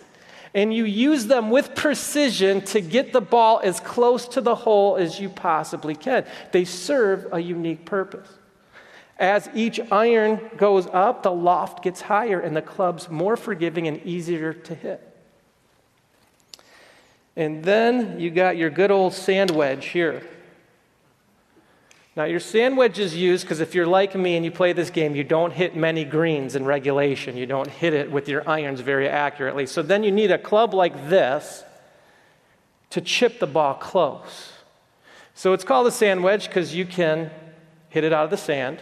and 0.53 0.73
you 0.73 0.85
use 0.85 1.25
them 1.25 1.49
with 1.49 1.73
precision 1.73 2.61
to 2.61 2.79
get 2.79 3.11
the 3.11 3.21
ball 3.21 3.59
as 3.63 3.79
close 3.79 4.27
to 4.29 4.41
the 4.41 4.53
hole 4.53 4.97
as 4.97 5.19
you 5.19 5.27
possibly 5.27 5.95
can. 5.95 6.25
They 6.51 6.63
serve 6.63 7.27
a 7.31 7.39
unique 7.39 7.85
purpose. 7.85 8.29
As 9.24 9.50
each 9.56 9.80
iron 9.89 10.50
goes 10.58 10.86
up, 10.88 11.24
the 11.24 11.32
loft 11.32 11.82
gets 11.82 12.01
higher 12.01 12.42
and 12.42 12.53
the 12.53 12.62
club's 12.62 13.10
more 13.10 13.38
forgiving 13.38 13.88
and 13.88 14.06
easier 14.06 14.51
to 14.51 14.75
hit. 14.75 15.01
And 17.38 17.63
then 17.63 18.20
you 18.20 18.30
got 18.32 18.58
your 18.58 18.70
good 18.70 18.92
old 18.92 19.13
sand 19.13 19.50
wedge 19.50 19.86
here. 19.86 20.27
Now, 22.18 22.25
your 22.25 22.42
sand 22.42 22.75
wedge 22.75 23.00
is 23.00 23.15
used 23.15 23.46
because 23.46 23.62
if 23.62 23.74
you're 23.74 23.88
like 23.88 24.13
me 24.13 24.36
and 24.36 24.44
you 24.44 24.51
play 24.51 24.74
this 24.74 24.89
game, 24.89 25.15
you 25.15 25.24
don't 25.24 25.53
hit 25.53 25.74
many 25.74 26.03
greens 26.03 26.58
in 26.58 26.65
regulation. 26.65 27.38
You 27.38 27.46
don't 27.46 27.70
hit 27.70 27.94
it 27.94 28.12
with 28.12 28.27
your 28.27 28.48
irons 28.48 28.82
very 28.82 29.08
accurately. 29.08 29.68
So 29.68 29.82
then 29.82 30.03
you 30.03 30.12
need 30.12 30.32
a 30.32 30.38
club 30.38 30.74
like 30.74 31.10
this 31.10 31.63
to 32.89 33.00
chip 33.00 33.39
the 33.39 33.48
ball 33.48 33.75
close. 33.75 34.51
So 35.34 35.53
it's 35.53 35.63
called 35.63 35.88
a 35.88 35.92
sand 35.92 36.25
wedge 36.25 36.48
because 36.48 36.75
you 36.75 36.86
can 36.86 37.32
hit 37.88 38.03
it 38.03 38.12
out 38.12 38.25
of 38.25 38.30
the 38.30 38.36
sand. 38.36 38.82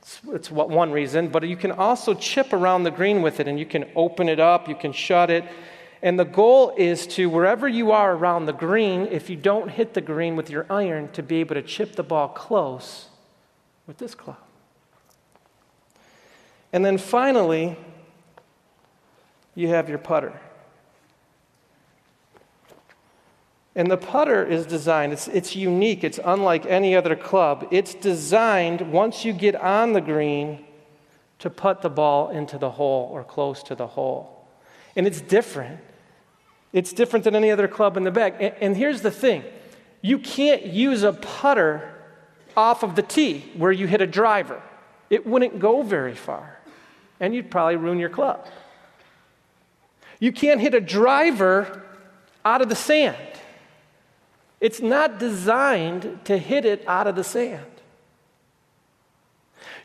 It's, 0.00 0.20
it's 0.28 0.50
one 0.50 0.92
reason, 0.92 1.28
but 1.28 1.46
you 1.46 1.56
can 1.56 1.72
also 1.72 2.14
chip 2.14 2.52
around 2.52 2.84
the 2.84 2.90
green 2.90 3.22
with 3.22 3.38
it 3.38 3.46
and 3.46 3.58
you 3.58 3.66
can 3.66 3.86
open 3.94 4.28
it 4.28 4.40
up, 4.40 4.68
you 4.68 4.74
can 4.74 4.92
shut 4.92 5.30
it. 5.30 5.44
And 6.02 6.18
the 6.18 6.24
goal 6.24 6.72
is 6.78 7.06
to, 7.08 7.28
wherever 7.28 7.68
you 7.68 7.92
are 7.92 8.14
around 8.14 8.46
the 8.46 8.54
green, 8.54 9.06
if 9.10 9.28
you 9.28 9.36
don't 9.36 9.68
hit 9.68 9.92
the 9.92 10.00
green 10.00 10.34
with 10.34 10.48
your 10.48 10.64
iron, 10.70 11.08
to 11.12 11.22
be 11.22 11.36
able 11.40 11.54
to 11.54 11.62
chip 11.62 11.96
the 11.96 12.02
ball 12.02 12.28
close 12.28 13.08
with 13.86 13.98
this 13.98 14.14
club. 14.14 14.38
And 16.72 16.84
then 16.84 16.96
finally, 16.96 17.76
you 19.54 19.68
have 19.68 19.88
your 19.90 19.98
putter. 19.98 20.40
And 23.76 23.90
the 23.90 23.96
putter 23.96 24.44
is 24.44 24.66
designed, 24.66 25.12
it's, 25.12 25.28
it's 25.28 25.54
unique, 25.54 26.02
it's 26.02 26.18
unlike 26.24 26.66
any 26.66 26.96
other 26.96 27.14
club. 27.14 27.68
It's 27.70 27.94
designed, 27.94 28.92
once 28.92 29.24
you 29.24 29.32
get 29.32 29.54
on 29.54 29.92
the 29.92 30.00
green, 30.00 30.64
to 31.38 31.48
put 31.48 31.80
the 31.80 31.88
ball 31.88 32.30
into 32.30 32.58
the 32.58 32.70
hole 32.70 33.08
or 33.12 33.24
close 33.24 33.62
to 33.64 33.74
the 33.74 33.86
hole. 33.86 34.46
And 34.96 35.06
it's 35.06 35.20
different 35.20 35.80
it's 36.72 36.92
different 36.92 37.24
than 37.24 37.34
any 37.34 37.50
other 37.50 37.68
club 37.68 37.96
in 37.96 38.04
the 38.04 38.10
bag. 38.10 38.34
And, 38.40 38.54
and 38.60 38.76
here's 38.76 39.02
the 39.02 39.10
thing 39.10 39.44
you 40.02 40.18
can't 40.18 40.66
use 40.66 41.02
a 41.02 41.12
putter 41.12 41.94
off 42.56 42.82
of 42.82 42.96
the 42.96 43.02
tee 43.02 43.50
where 43.56 43.72
you 43.72 43.86
hit 43.86 44.00
a 44.00 44.06
driver, 44.06 44.62
it 45.08 45.26
wouldn't 45.26 45.58
go 45.58 45.82
very 45.82 46.14
far, 46.14 46.58
and 47.18 47.34
you'd 47.34 47.50
probably 47.50 47.76
ruin 47.76 47.98
your 47.98 48.08
club. 48.08 48.46
You 50.18 50.32
can't 50.32 50.60
hit 50.60 50.74
a 50.74 50.80
driver 50.80 51.82
out 52.44 52.60
of 52.62 52.68
the 52.68 52.74
sand. 52.74 53.16
It's 54.60 54.80
not 54.80 55.18
designed 55.18 56.20
to 56.24 56.36
hit 56.36 56.64
it 56.64 56.84
out 56.86 57.06
of 57.06 57.16
the 57.16 57.24
sand. 57.24 57.64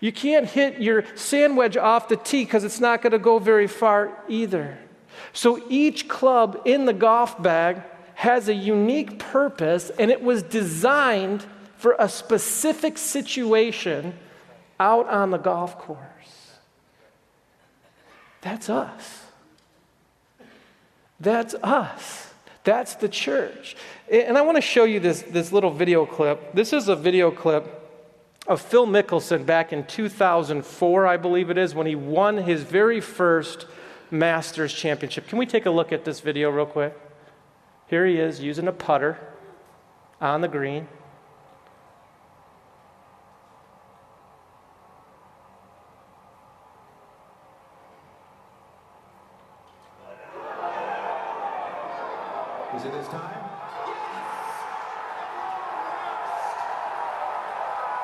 You 0.01 0.11
can't 0.11 0.45
hit 0.45 0.81
your 0.81 1.05
sand 1.15 1.55
wedge 1.55 1.77
off 1.77 2.09
the 2.09 2.17
tee 2.17 2.43
because 2.43 2.63
it's 2.63 2.79
not 2.79 3.01
going 3.01 3.11
to 3.11 3.19
go 3.19 3.39
very 3.39 3.67
far 3.67 4.11
either. 4.27 4.77
So 5.31 5.63
each 5.69 6.07
club 6.07 6.61
in 6.65 6.85
the 6.85 6.93
golf 6.93 7.41
bag 7.41 7.81
has 8.15 8.47
a 8.47 8.53
unique 8.53 9.19
purpose, 9.19 9.89
and 9.97 10.11
it 10.11 10.21
was 10.21 10.43
designed 10.43 11.45
for 11.77 11.95
a 11.99 12.09
specific 12.09 12.97
situation 12.97 14.13
out 14.79 15.07
on 15.07 15.31
the 15.31 15.37
golf 15.37 15.77
course. 15.77 15.99
That's 18.41 18.69
us. 18.69 19.23
That's 21.19 21.55
us. 21.63 22.33
That's 22.63 22.95
the 22.95 23.09
church. 23.09 23.75
And 24.09 24.37
I 24.37 24.41
want 24.43 24.55
to 24.55 24.61
show 24.61 24.83
you 24.83 24.99
this, 24.99 25.23
this 25.23 25.51
little 25.51 25.71
video 25.71 26.05
clip. 26.05 26.53
This 26.53 26.73
is 26.73 26.89
a 26.89 26.95
video 26.95 27.31
clip 27.31 27.81
of 28.45 28.61
Phil 28.61 28.85
Mickelson 28.85 29.47
back 29.47 29.73
in 29.73 29.83
2004, 29.87 31.07
I 31.07 31.17
believe 31.17 31.49
it 31.49 31.57
is, 31.57 31.73
when 31.73 31.87
he 31.87 31.95
won 31.95 32.37
his 32.37 32.61
very 32.61 33.01
first 33.01 33.65
Masters 34.11 34.71
Championship. 34.71 35.27
Can 35.27 35.39
we 35.39 35.47
take 35.47 35.65
a 35.65 35.71
look 35.71 35.91
at 35.91 36.05
this 36.05 36.19
video 36.19 36.51
real 36.51 36.67
quick? 36.67 36.95
Here 37.87 38.05
he 38.05 38.17
is 38.17 38.41
using 38.41 38.67
a 38.67 38.71
putter 38.71 39.17
on 40.21 40.41
the 40.41 40.47
green. 40.47 40.87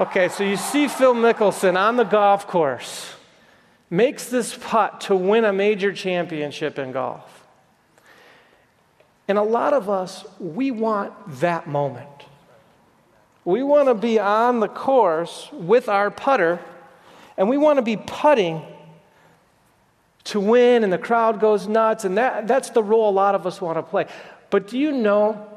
Okay, 0.02 0.30
so 0.30 0.44
you 0.44 0.58
see 0.58 0.88
Phil 0.88 1.14
Mickelson 1.14 1.78
on 1.78 1.96
the 1.96 2.04
golf 2.04 2.48
course 2.48 3.14
makes 3.88 4.30
this 4.30 4.58
putt 4.60 5.02
to 5.02 5.16
win 5.16 5.46
a 5.46 5.54
major 5.54 5.94
championship 5.94 6.80
in 6.80 6.92
golf. 6.92 7.46
And 9.28 9.38
a 9.38 9.44
lot 9.44 9.74
of 9.74 9.92
us, 9.92 10.26
we 10.40 10.72
want 10.72 11.14
that 11.42 11.68
moment. 11.68 12.08
We 13.46 13.62
want 13.62 13.90
to 13.90 13.94
be 13.94 14.18
on 14.18 14.60
the 14.60 14.68
course 14.68 15.50
with 15.54 15.88
our 15.88 16.10
putter, 16.10 16.60
and 17.38 17.48
we 17.48 17.58
want 17.58 17.78
to 17.78 17.84
be 17.84 17.98
putting 17.98 18.64
to 20.24 20.40
win, 20.40 20.84
and 20.84 20.92
the 20.92 20.98
crowd 20.98 21.40
goes 21.40 21.68
nuts, 21.68 22.06
and 22.06 22.18
that, 22.18 22.48
that's 22.48 22.72
the 22.72 22.82
role 22.82 23.08
a 23.08 23.12
lot 23.12 23.36
of 23.36 23.46
us 23.46 23.62
want 23.62 23.78
to 23.78 23.84
play. 23.84 24.08
But 24.50 24.68
do 24.68 24.80
you 24.80 24.94
know 24.94 25.48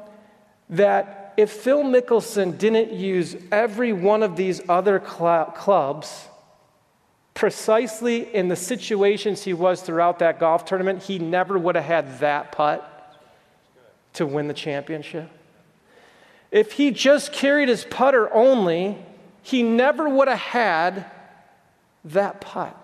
that 0.69 1.24
if 1.37 1.51
Phil 1.51 1.83
Mickelson 1.83 2.57
didn't 2.57 2.93
use 2.93 3.35
every 3.51 3.93
one 3.93 4.23
of 4.23 4.35
these 4.35 4.61
other 4.69 4.99
cl- 4.99 5.45
clubs 5.55 6.27
precisely 7.33 8.33
in 8.33 8.47
the 8.47 8.55
situations 8.55 9.43
he 9.43 9.53
was 9.53 9.81
throughout 9.81 10.19
that 10.19 10.39
golf 10.39 10.65
tournament, 10.65 11.03
he 11.03 11.19
never 11.19 11.57
would 11.57 11.75
have 11.75 11.83
had 11.83 12.19
that 12.19 12.51
putt 12.51 12.91
to 14.13 14.25
win 14.25 14.47
the 14.47 14.53
championship. 14.53 15.29
If 16.51 16.73
he 16.73 16.91
just 16.91 17.33
carried 17.33 17.67
his 17.67 17.83
putter 17.83 18.33
only, 18.33 18.97
he 19.41 19.61
never 19.61 20.07
would 20.07 20.29
have 20.29 20.39
had 20.39 21.05
that 22.05 22.39
putt. 22.39 22.75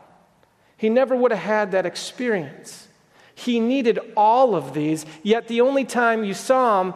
He 0.76 0.90
never 0.90 1.16
would 1.16 1.32
have 1.32 1.40
had 1.40 1.72
that 1.72 1.86
experience. 1.86 2.88
He 3.34 3.60
needed 3.60 4.00
all 4.18 4.56
of 4.56 4.74
these, 4.74 5.06
yet 5.24 5.48
the 5.48 5.62
only 5.62 5.86
time 5.86 6.24
you 6.24 6.34
saw 6.34 6.82
him 6.82 6.94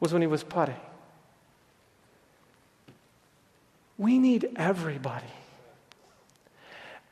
was 0.00 0.12
when 0.12 0.22
he 0.22 0.28
was 0.28 0.42
putting. 0.42 0.76
We 3.96 4.18
need 4.18 4.50
everybody. 4.56 5.26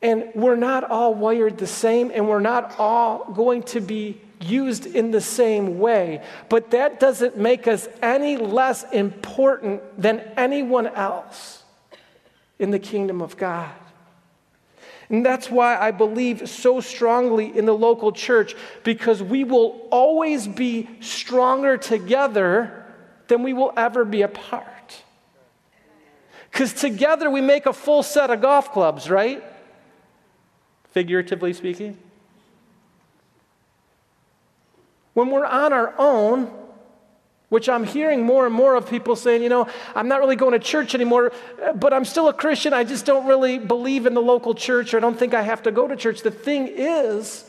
And 0.01 0.25
we're 0.35 0.57
not 0.57 0.83
all 0.83 1.13
wired 1.13 1.57
the 1.57 1.67
same, 1.67 2.11
and 2.13 2.27
we're 2.27 2.41
not 2.41 2.77
all 2.77 3.31
going 3.31 3.63
to 3.63 3.79
be 3.79 4.19
used 4.41 4.85
in 4.85 5.11
the 5.11 5.21
same 5.21 5.79
way. 5.79 6.21
But 6.49 6.71
that 6.71 6.99
doesn't 6.99 7.37
make 7.37 7.67
us 7.67 7.87
any 8.01 8.35
less 8.35 8.83
important 8.91 9.81
than 10.01 10.19
anyone 10.35 10.87
else 10.87 11.63
in 12.59 12.71
the 12.71 12.79
kingdom 12.79 13.21
of 13.21 13.37
God. 13.37 13.71
And 15.13 15.23
that's 15.23 15.47
why 15.49 15.77
I 15.77 15.91
believe 15.91 16.49
so 16.49 16.81
strongly 16.81 17.55
in 17.55 17.65
the 17.65 17.73
local 17.73 18.11
church, 18.11 18.55
because 18.83 19.21
we 19.21 19.43
will 19.43 19.87
always 19.91 20.47
be 20.47 20.89
stronger 21.01 21.77
together 21.77 22.83
than 23.27 23.43
we 23.43 23.53
will 23.53 23.71
ever 23.77 24.05
be 24.05 24.23
apart. 24.23 25.03
Because 26.51 26.73
together 26.73 27.29
we 27.29 27.41
make 27.41 27.67
a 27.67 27.73
full 27.73 28.01
set 28.01 28.31
of 28.31 28.41
golf 28.41 28.71
clubs, 28.71 29.07
right? 29.07 29.43
figuratively 30.93 31.53
speaking. 31.53 31.97
When 35.13 35.31
we're 35.31 35.45
on 35.45 35.73
our 35.73 35.93
own, 35.97 36.51
which 37.53 37.69
I'm 37.69 37.83
hearing 37.83 38.23
more 38.23 38.47
and 38.47 38.55
more 38.55 38.73
of 38.73 38.89
people 38.89 39.15
saying, 39.15 39.43
you 39.43 39.47
know, 39.47 39.67
I'm 39.93 40.07
not 40.07 40.19
really 40.19 40.35
going 40.35 40.53
to 40.53 40.59
church 40.59 40.95
anymore, 40.95 41.31
but 41.75 41.93
I'm 41.93 42.03
still 42.03 42.27
a 42.27 42.33
Christian. 42.33 42.73
I 42.73 42.83
just 42.83 43.05
don't 43.05 43.27
really 43.27 43.59
believe 43.59 44.07
in 44.07 44.15
the 44.15 44.23
local 44.23 44.55
church 44.55 44.91
or 44.91 44.97
I 44.97 45.01
don't 45.01 45.19
think 45.19 45.35
I 45.35 45.43
have 45.43 45.61
to 45.63 45.71
go 45.71 45.87
to 45.87 45.95
church. 45.95 46.23
The 46.23 46.31
thing 46.31 46.67
is, 46.67 47.47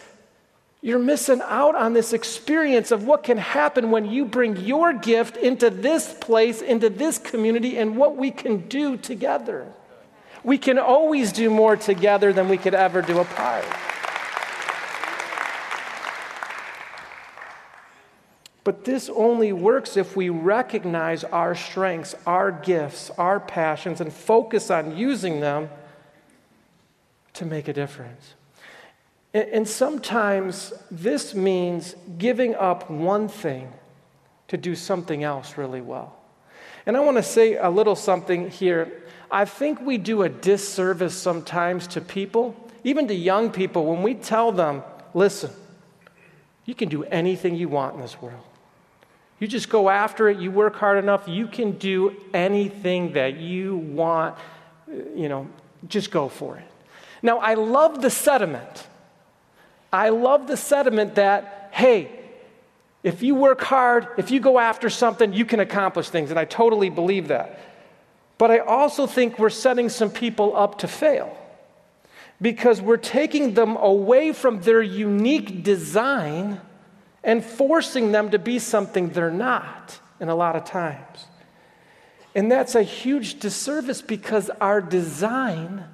you're 0.82 0.98
missing 0.98 1.40
out 1.42 1.74
on 1.74 1.94
this 1.94 2.12
experience 2.12 2.90
of 2.90 3.06
what 3.06 3.24
can 3.24 3.38
happen 3.38 3.90
when 3.90 4.04
you 4.04 4.26
bring 4.26 4.58
your 4.58 4.92
gift 4.92 5.38
into 5.38 5.70
this 5.70 6.12
place, 6.12 6.60
into 6.60 6.90
this 6.90 7.16
community, 7.16 7.78
and 7.78 7.96
what 7.96 8.14
we 8.14 8.30
can 8.30 8.68
do 8.68 8.98
together. 8.98 9.66
We 10.42 10.58
can 10.58 10.78
always 10.78 11.32
do 11.32 11.48
more 11.48 11.78
together 11.78 12.30
than 12.34 12.50
we 12.50 12.58
could 12.58 12.74
ever 12.74 13.00
do 13.00 13.20
apart. 13.20 13.64
But 18.64 18.84
this 18.84 19.10
only 19.10 19.52
works 19.52 19.96
if 19.96 20.16
we 20.16 20.30
recognize 20.30 21.22
our 21.22 21.54
strengths, 21.54 22.14
our 22.26 22.50
gifts, 22.50 23.10
our 23.18 23.38
passions, 23.38 24.00
and 24.00 24.12
focus 24.12 24.70
on 24.70 24.96
using 24.96 25.40
them 25.40 25.68
to 27.34 27.44
make 27.44 27.68
a 27.68 27.74
difference. 27.74 28.34
And 29.34 29.68
sometimes 29.68 30.72
this 30.90 31.34
means 31.34 31.94
giving 32.16 32.54
up 32.54 32.90
one 32.90 33.28
thing 33.28 33.72
to 34.48 34.56
do 34.56 34.74
something 34.74 35.24
else 35.24 35.58
really 35.58 35.80
well. 35.80 36.16
And 36.86 36.96
I 36.96 37.00
want 37.00 37.16
to 37.16 37.22
say 37.22 37.56
a 37.56 37.68
little 37.68 37.96
something 37.96 38.50
here 38.50 39.04
I 39.30 39.46
think 39.46 39.80
we 39.80 39.98
do 39.98 40.22
a 40.22 40.28
disservice 40.28 41.16
sometimes 41.16 41.88
to 41.88 42.00
people, 42.00 42.54
even 42.84 43.08
to 43.08 43.14
young 43.14 43.50
people, 43.50 43.86
when 43.86 44.02
we 44.04 44.14
tell 44.14 44.52
them, 44.52 44.84
listen, 45.12 45.50
you 46.64 46.74
can 46.76 46.88
do 46.88 47.02
anything 47.04 47.56
you 47.56 47.68
want 47.68 47.96
in 47.96 48.00
this 48.00 48.20
world. 48.22 48.44
You 49.38 49.48
just 49.48 49.68
go 49.68 49.88
after 49.88 50.28
it, 50.28 50.38
you 50.38 50.50
work 50.50 50.76
hard 50.76 51.02
enough, 51.02 51.28
you 51.28 51.46
can 51.46 51.72
do 51.72 52.16
anything 52.32 53.14
that 53.14 53.36
you 53.36 53.76
want, 53.76 54.36
uh, 54.88 54.94
you 55.14 55.28
know, 55.28 55.48
just 55.88 56.10
go 56.10 56.28
for 56.28 56.56
it. 56.56 56.64
Now, 57.22 57.38
I 57.38 57.54
love 57.54 58.00
the 58.00 58.10
sediment. 58.10 58.86
I 59.92 60.10
love 60.10 60.46
the 60.46 60.56
sediment 60.56 61.16
that, 61.16 61.70
hey, 61.72 62.10
if 63.02 63.22
you 63.22 63.34
work 63.34 63.60
hard, 63.60 64.08
if 64.16 64.30
you 64.30 64.40
go 64.40 64.58
after 64.58 64.88
something, 64.88 65.32
you 65.32 65.44
can 65.44 65.60
accomplish 65.60 66.08
things. 66.08 66.30
And 66.30 66.38
I 66.38 66.46
totally 66.46 66.88
believe 66.88 67.28
that. 67.28 67.60
But 68.38 68.50
I 68.50 68.58
also 68.58 69.06
think 69.06 69.38
we're 69.38 69.50
setting 69.50 69.88
some 69.88 70.10
people 70.10 70.56
up 70.56 70.78
to 70.78 70.88
fail 70.88 71.36
because 72.40 72.80
we're 72.80 72.96
taking 72.96 73.54
them 73.54 73.76
away 73.76 74.32
from 74.32 74.60
their 74.62 74.82
unique 74.82 75.62
design 75.62 76.60
and 77.24 77.42
forcing 77.42 78.12
them 78.12 78.30
to 78.30 78.38
be 78.38 78.58
something 78.58 79.08
they're 79.08 79.30
not 79.30 79.98
in 80.20 80.28
a 80.28 80.34
lot 80.34 80.54
of 80.54 80.64
times. 80.64 81.26
And 82.34 82.52
that's 82.52 82.74
a 82.74 82.82
huge 82.82 83.40
disservice 83.40 84.02
because 84.02 84.50
our 84.60 84.80
design 84.80 85.84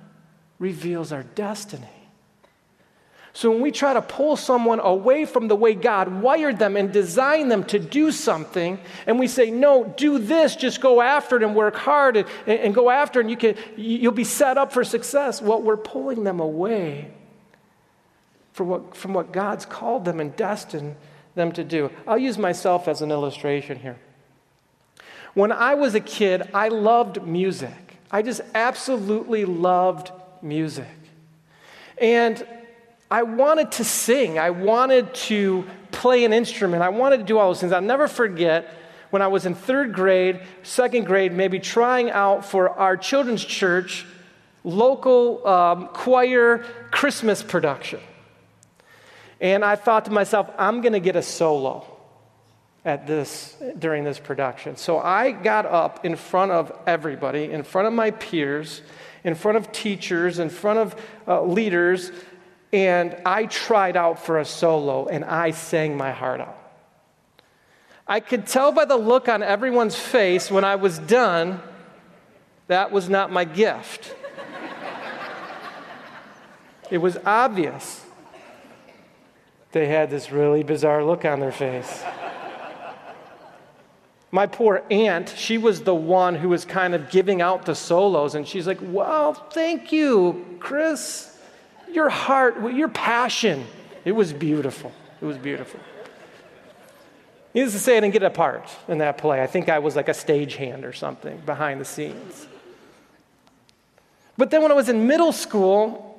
reveals 0.59 1.12
our 1.12 1.23
destiny. 1.23 1.87
So 3.33 3.51
when 3.51 3.61
we 3.61 3.71
try 3.71 3.95
to 3.95 4.03
pull 4.03 4.35
someone 4.37 4.81
away 4.81 5.25
from 5.25 5.47
the 5.47 5.55
way 5.55 5.75
God 5.75 6.21
wired 6.21 6.59
them 6.59 6.77
and 6.77 6.93
designed 6.93 7.51
them 7.51 7.62
to 7.64 7.79
do 7.79 8.11
something, 8.11 8.81
and 9.07 9.21
we 9.21 9.29
say, 9.29 9.53
no, 9.53 9.85
do 9.97 10.19
this, 10.19 10.57
just 10.57 10.81
go 10.81 11.01
after 11.01 11.37
it 11.37 11.45
and 11.45 11.55
work 11.55 11.77
hard 11.77 12.16
and, 12.16 12.27
and 12.47 12.75
go 12.75 12.90
after 12.90 13.21
it, 13.21 13.25
and 13.25 13.31
you 13.31 13.37
can, 13.37 13.55
you'll 13.77 14.11
be 14.11 14.25
set 14.25 14.59
up 14.59 14.73
for 14.73 14.83
success. 14.83 15.40
Well, 15.40 15.62
we're 15.62 15.77
pulling 15.77 16.25
them 16.25 16.40
away 16.40 17.12
from 18.53 18.69
what, 18.69 18.97
from 18.97 19.14
what 19.14 19.31
God's 19.31 19.64
called 19.64 20.05
them 20.05 20.19
and 20.19 20.35
destined 20.35 20.97
them 21.35 21.53
to 21.53 21.64
do. 21.64 21.90
I'll 22.07 22.19
use 22.19 22.38
myself 22.38 22.88
as 22.88 23.03
an 23.03 23.11
illustration 23.11 23.79
here. 23.79 23.99
When 25.35 25.53
I 25.53 25.75
was 25.75 25.95
a 25.95 26.01
kid, 26.01 26.43
I 26.53 26.69
loved 26.69 27.23
music. 27.23 27.99
I 28.11 28.23
just 28.23 28.40
absolutely 28.55 29.45
loved 29.45 30.11
music. 30.43 30.87
And 31.99 32.45
I 33.11 33.23
wanted 33.23 33.73
to 33.73 33.85
sing. 33.85 34.38
I 34.38 34.51
wanted 34.51 35.14
to 35.14 35.64
play 35.93 36.25
an 36.25 36.33
instrument. 36.33 36.83
I 36.83 36.88
wanted 36.88 37.19
to 37.19 37.25
do 37.25 37.38
all 37.38 37.49
those 37.49 37.61
things. 37.61 37.73
I'll 37.73 37.81
never 37.81 38.09
forget 38.09 38.75
when 39.11 39.23
I 39.23 39.27
was 39.29 39.47
in 39.47 39.55
third 39.55 39.93
grade, 39.93 40.40
second 40.62 41.05
grade, 41.05 41.33
maybe 41.33 41.59
trying 41.59 42.11
out 42.11 42.45
for 42.45 42.71
our 42.71 42.97
children's 42.97 43.45
church 43.45 44.07
local 44.62 45.47
um, 45.47 45.88
choir 45.88 46.59
Christmas 46.90 47.43
production. 47.43 48.01
And 49.40 49.64
I 49.64 49.76
thought 49.76 50.05
to 50.05 50.11
myself, 50.11 50.50
I'm 50.59 50.83
going 50.83 50.92
to 50.92 51.00
get 51.00 51.16
a 51.16 51.22
solo 51.22 51.87
at 52.85 53.07
this 53.07 53.57
during 53.79 54.05
this 54.05 54.18
production. 54.18 54.76
So 54.76 54.98
I 54.98 55.33
got 55.33 55.66
up 55.66 56.05
in 56.05 56.16
front 56.16 56.53
of 56.53 56.72
everybody, 56.87 57.44
in 57.50 57.62
front 57.62 57.88
of 57.88 57.94
my 57.94 58.11
peers, 58.11 58.83
in 59.24 59.35
front 59.35 59.59
of 59.59 59.72
teachers, 59.72 60.38
in 60.38 60.50
front 60.50 60.79
of 60.79 60.96
uh, 61.29 61.42
leaders, 61.42 62.11
and 62.72 63.16
I 63.26 63.46
tried 63.46 63.96
out 63.96 64.24
for 64.24 64.38
a 64.38 64.44
solo 64.44 65.07
and 65.07 65.24
I 65.24 65.50
sang 65.50 65.96
my 65.96 66.12
heart 66.12 66.40
out. 66.40 66.57
I 68.07 68.20
could 68.20 68.46
tell 68.46 68.72
by 68.72 68.85
the 68.85 68.96
look 68.96 69.29
on 69.29 69.42
everyone's 69.42 69.96
face 69.96 70.50
when 70.50 70.64
I 70.64 70.76
was 70.76 70.98
done 70.98 71.61
that 72.68 72.92
was 72.92 73.09
not 73.09 73.33
my 73.33 73.44
gift. 73.44 74.14
it 76.90 76.98
was 76.98 77.18
obvious. 77.26 78.05
They 79.72 79.87
had 79.87 80.11
this 80.11 80.33
really 80.33 80.62
bizarre 80.62 81.04
look 81.04 81.24
on 81.24 81.40
their 81.40 81.52
face. 81.52 82.02
My 84.33 84.46
poor 84.46 84.85
aunt, 84.90 85.35
she 85.37 85.59
was 85.59 85.83
the 85.83 85.94
one 85.94 86.37
who 86.37 86.48
was 86.48 86.64
kind 86.64 86.94
of 86.94 87.11
giving 87.11 87.40
out 87.40 87.66
the 87.66 87.74
solos, 87.74 88.35
and 88.35 88.46
she's 88.46 88.66
like, 88.66 88.78
Well, 88.80 89.35
thank 89.35 89.92
you, 89.92 90.56
Chris 90.61 91.30
your 91.94 92.09
heart, 92.09 92.74
your 92.74 92.88
passion. 92.88 93.66
It 94.04 94.12
was 94.12 94.33
beautiful. 94.33 94.92
It 95.20 95.24
was 95.24 95.38
beautiful. 95.38 95.80
Needless 97.54 97.74
to 97.74 97.80
say, 97.80 97.96
I 97.96 98.00
didn't 98.00 98.12
get 98.12 98.22
a 98.22 98.30
part 98.30 98.68
in 98.88 98.98
that 98.98 99.18
play. 99.18 99.42
I 99.42 99.46
think 99.46 99.68
I 99.68 99.80
was 99.80 99.96
like 99.96 100.09
a 100.09 100.12
stagehand 100.12 100.85
or 100.85 100.92
something 100.92 101.38
behind 101.38 101.80
the 101.80 101.85
scenes. 101.85 102.46
But 104.38 104.50
then 104.50 104.62
when 104.62 104.70
I 104.70 104.74
was 104.74 104.88
in 104.88 105.06
middle 105.06 105.33
school, 105.33 106.10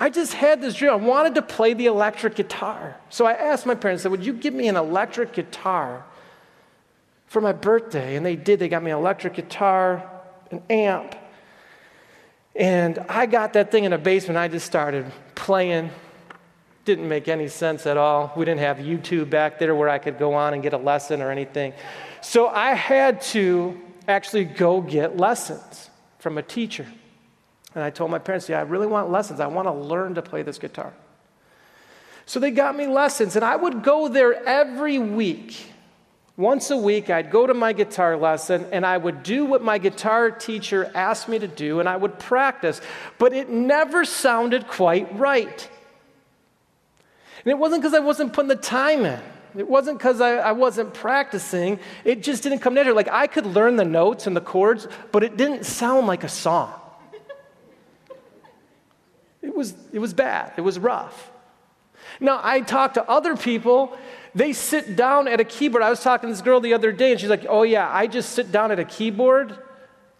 I 0.00 0.08
just 0.08 0.32
had 0.32 0.62
this 0.62 0.74
dream. 0.74 0.90
I 0.90 0.96
wanted 0.96 1.34
to 1.36 1.42
play 1.42 1.74
the 1.74 1.86
electric 1.86 2.34
guitar. 2.34 2.96
So 3.10 3.26
I 3.26 3.34
asked 3.34 3.66
my 3.66 3.74
parents, 3.74 4.02
said, 4.02 4.10
Would 4.10 4.24
you 4.24 4.32
give 4.32 4.54
me 4.54 4.66
an 4.66 4.76
electric 4.76 5.34
guitar 5.34 6.04
for 7.26 7.42
my 7.42 7.52
birthday? 7.52 8.16
And 8.16 8.24
they 8.24 8.34
did. 8.34 8.58
They 8.58 8.68
got 8.68 8.82
me 8.82 8.90
an 8.90 8.96
electric 8.96 9.34
guitar, 9.34 10.10
an 10.50 10.62
amp. 10.70 11.14
And 12.56 12.98
I 13.10 13.26
got 13.26 13.52
that 13.52 13.70
thing 13.70 13.84
in 13.84 13.92
a 13.92 13.98
basement. 13.98 14.38
I 14.38 14.48
just 14.48 14.66
started 14.66 15.04
playing 15.34 15.90
didn't 16.84 17.08
make 17.08 17.28
any 17.28 17.46
sense 17.46 17.86
at 17.86 17.96
all. 17.96 18.32
We 18.36 18.44
didn't 18.44 18.60
have 18.60 18.78
YouTube 18.78 19.30
back 19.30 19.58
there 19.58 19.74
where 19.74 19.88
I 19.88 19.98
could 19.98 20.18
go 20.18 20.34
on 20.34 20.54
and 20.54 20.62
get 20.62 20.72
a 20.72 20.78
lesson 20.78 21.20
or 21.20 21.30
anything. 21.30 21.72
So 22.20 22.48
I 22.48 22.74
had 22.74 23.20
to 23.34 23.80
actually 24.08 24.44
go 24.44 24.80
get 24.80 25.16
lessons 25.16 25.90
from 26.18 26.38
a 26.38 26.42
teacher. 26.42 26.86
And 27.74 27.84
I 27.84 27.90
told 27.90 28.10
my 28.10 28.18
parents, 28.18 28.48
yeah, 28.48 28.58
I 28.58 28.62
really 28.62 28.86
want 28.86 29.10
lessons. 29.10 29.40
I 29.40 29.46
want 29.46 29.68
to 29.68 29.72
learn 29.72 30.14
to 30.16 30.22
play 30.22 30.42
this 30.42 30.58
guitar. 30.58 30.92
So 32.26 32.40
they 32.40 32.50
got 32.50 32.76
me 32.76 32.86
lessons, 32.86 33.36
and 33.36 33.44
I 33.44 33.56
would 33.56 33.82
go 33.82 34.08
there 34.08 34.34
every 34.46 34.98
week. 34.98 35.66
Once 36.36 36.70
a 36.70 36.76
week, 36.76 37.10
I'd 37.10 37.30
go 37.30 37.46
to 37.46 37.52
my 37.52 37.74
guitar 37.74 38.16
lesson 38.16 38.64
and 38.72 38.86
I 38.86 38.96
would 38.96 39.22
do 39.22 39.44
what 39.44 39.62
my 39.62 39.76
guitar 39.76 40.30
teacher 40.30 40.90
asked 40.94 41.28
me 41.28 41.38
to 41.38 41.46
do, 41.46 41.80
and 41.80 41.88
I 41.88 41.96
would 41.96 42.18
practice. 42.18 42.80
But 43.18 43.34
it 43.34 43.50
never 43.50 44.06
sounded 44.06 44.66
quite 44.66 45.18
right. 45.18 45.68
And 47.44 47.50
it 47.50 47.58
wasn't 47.58 47.82
because 47.82 47.94
I 47.94 48.00
wasn't 48.00 48.32
putting 48.32 48.48
the 48.48 48.56
time 48.56 49.04
in. 49.04 49.20
It 49.56 49.68
wasn't 49.68 49.98
because 49.98 50.20
I, 50.20 50.36
I, 50.36 50.52
wasn't 50.52 50.94
practicing. 50.94 51.78
It 52.04 52.22
just 52.22 52.42
didn't 52.42 52.60
come 52.60 52.72
natural. 52.72 52.94
Like 52.96 53.08
I 53.08 53.26
could 53.26 53.44
learn 53.44 53.76
the 53.76 53.84
notes 53.84 54.26
and 54.26 54.34
the 54.34 54.40
chords, 54.40 54.88
but 55.12 55.22
it 55.22 55.36
didn't 55.36 55.66
sound 55.66 56.06
like 56.06 56.24
a 56.24 56.28
song. 56.28 56.72
It 59.42 59.54
was, 59.54 59.74
it 59.92 59.98
was 59.98 60.14
bad. 60.14 60.52
It 60.56 60.60
was 60.62 60.78
rough. 60.78 61.30
Now, 62.20 62.40
I 62.42 62.60
talk 62.60 62.94
to 62.94 63.08
other 63.08 63.36
people. 63.36 63.96
They 64.34 64.52
sit 64.52 64.96
down 64.96 65.28
at 65.28 65.40
a 65.40 65.44
keyboard. 65.44 65.82
I 65.82 65.90
was 65.90 66.02
talking 66.02 66.28
to 66.28 66.34
this 66.34 66.42
girl 66.42 66.60
the 66.60 66.74
other 66.74 66.92
day, 66.92 67.12
and 67.12 67.20
she's 67.20 67.30
like, 67.30 67.46
Oh, 67.48 67.62
yeah, 67.62 67.88
I 67.90 68.06
just 68.06 68.30
sit 68.30 68.52
down 68.52 68.70
at 68.70 68.78
a 68.78 68.84
keyboard 68.84 69.58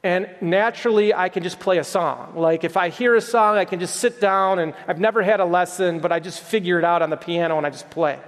and 0.02 0.28
naturally, 0.40 1.12
I 1.12 1.28
can 1.28 1.42
just 1.42 1.61
play 1.61 1.78
a 1.78 1.85
song. 1.85 2.35
Like 2.35 2.64
if 2.64 2.76
I 2.76 2.88
hear 2.88 3.14
a 3.16 3.20
song, 3.20 3.56
I 3.56 3.66
can 3.66 3.80
just 3.80 3.96
sit 3.96 4.20
down 4.20 4.59
and 4.59 4.72
I've 4.88 4.98
never 4.98 5.22
had 5.22 5.40
a 5.40 5.44
lesson, 5.44 6.00
but 6.00 6.11
I 6.11 6.20
just 6.20 6.40
figure 6.40 6.78
it 6.78 6.85
out 6.85 7.02
on 7.02 7.11
the 7.11 7.16
piano 7.16 7.59
and 7.59 7.66
I 7.66 7.70
just 7.70 7.90
play. 7.90 8.18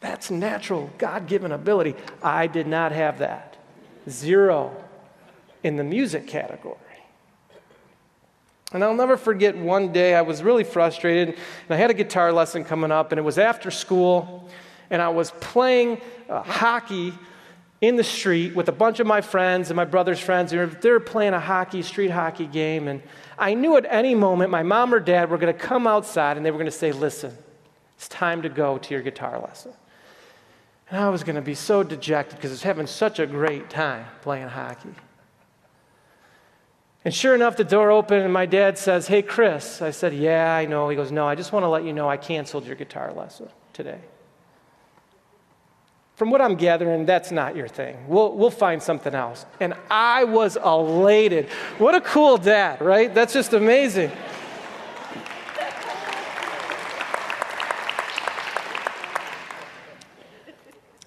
That's 0.00 0.30
natural, 0.30 0.90
God 0.98 1.28
given 1.28 1.52
ability. 1.52 1.94
I 2.20 2.48
did 2.48 2.66
not 2.66 2.90
have 2.90 3.20
that. 3.20 3.56
Zero 4.08 4.74
in 5.62 5.76
the 5.76 5.84
music 5.84 6.26
category. 6.26 6.76
And 8.72 8.82
I'll 8.82 8.94
never 8.94 9.16
forget 9.16 9.56
one 9.56 9.92
day 9.92 10.14
I 10.14 10.22
was 10.22 10.42
really 10.42 10.64
frustrated, 10.64 11.28
and 11.28 11.70
I 11.70 11.76
had 11.76 11.90
a 11.90 11.94
guitar 11.94 12.32
lesson 12.32 12.64
coming 12.64 12.90
up, 12.90 13.12
and 13.12 13.18
it 13.18 13.22
was 13.22 13.38
after 13.38 13.70
school, 13.70 14.48
and 14.90 15.02
I 15.02 15.08
was 15.08 15.30
playing 15.40 16.00
uh, 16.28 16.42
hockey 16.42 17.12
in 17.82 17.96
the 17.96 18.04
street 18.04 18.54
with 18.54 18.68
a 18.68 18.72
bunch 18.72 19.00
of 19.00 19.06
my 19.06 19.20
friends 19.20 19.68
and 19.68 19.76
my 19.76 19.84
brother's 19.84 20.20
friends. 20.20 20.52
And 20.52 20.70
they 20.70 20.90
were 20.90 21.00
playing 21.00 21.34
a 21.34 21.40
hockey, 21.40 21.82
street 21.82 22.10
hockey 22.10 22.46
game. 22.46 22.88
And 22.88 23.02
I 23.36 23.54
knew 23.54 23.76
at 23.76 23.84
any 23.88 24.14
moment 24.14 24.50
my 24.50 24.62
mom 24.62 24.94
or 24.94 25.00
dad 25.00 25.28
were 25.28 25.36
going 25.36 25.52
to 25.52 25.60
come 25.60 25.86
outside 25.86 26.36
and 26.36 26.46
they 26.46 26.52
were 26.52 26.58
going 26.58 26.70
to 26.70 26.70
say, 26.70 26.92
Listen, 26.92 27.36
it's 27.96 28.08
time 28.08 28.42
to 28.42 28.48
go 28.48 28.78
to 28.78 28.94
your 28.94 29.02
guitar 29.02 29.38
lesson. 29.40 29.72
And 30.90 31.00
I 31.00 31.08
was 31.08 31.24
going 31.24 31.36
to 31.36 31.42
be 31.42 31.54
so 31.54 31.82
dejected 31.82 32.36
because 32.36 32.50
I 32.50 32.54
was 32.54 32.62
having 32.62 32.86
such 32.86 33.18
a 33.18 33.26
great 33.26 33.68
time 33.68 34.06
playing 34.22 34.48
hockey. 34.48 34.94
And 37.04 37.12
sure 37.12 37.34
enough, 37.34 37.56
the 37.56 37.64
door 37.64 37.90
opened 37.90 38.22
and 38.22 38.32
my 38.32 38.46
dad 38.46 38.78
says, 38.78 39.08
Hey, 39.08 39.22
Chris. 39.22 39.82
I 39.82 39.90
said, 39.90 40.14
Yeah, 40.14 40.54
I 40.54 40.66
know. 40.66 40.88
He 40.88 40.96
goes, 40.96 41.10
No, 41.10 41.26
I 41.26 41.34
just 41.34 41.52
want 41.52 41.64
to 41.64 41.68
let 41.68 41.84
you 41.84 41.92
know 41.92 42.08
I 42.08 42.16
canceled 42.16 42.64
your 42.64 42.76
guitar 42.76 43.12
lesson 43.12 43.48
today. 43.72 43.98
From 46.14 46.30
what 46.30 46.40
I'm 46.40 46.54
gathering, 46.54 47.04
that's 47.04 47.32
not 47.32 47.56
your 47.56 47.66
thing. 47.66 47.96
We'll, 48.06 48.36
we'll 48.36 48.50
find 48.50 48.80
something 48.80 49.14
else. 49.14 49.44
And 49.58 49.74
I 49.90 50.24
was 50.24 50.56
elated. 50.56 51.48
What 51.78 51.96
a 51.96 52.00
cool 52.00 52.36
dad, 52.36 52.80
right? 52.80 53.12
That's 53.12 53.32
just 53.32 53.54
amazing. 53.54 54.12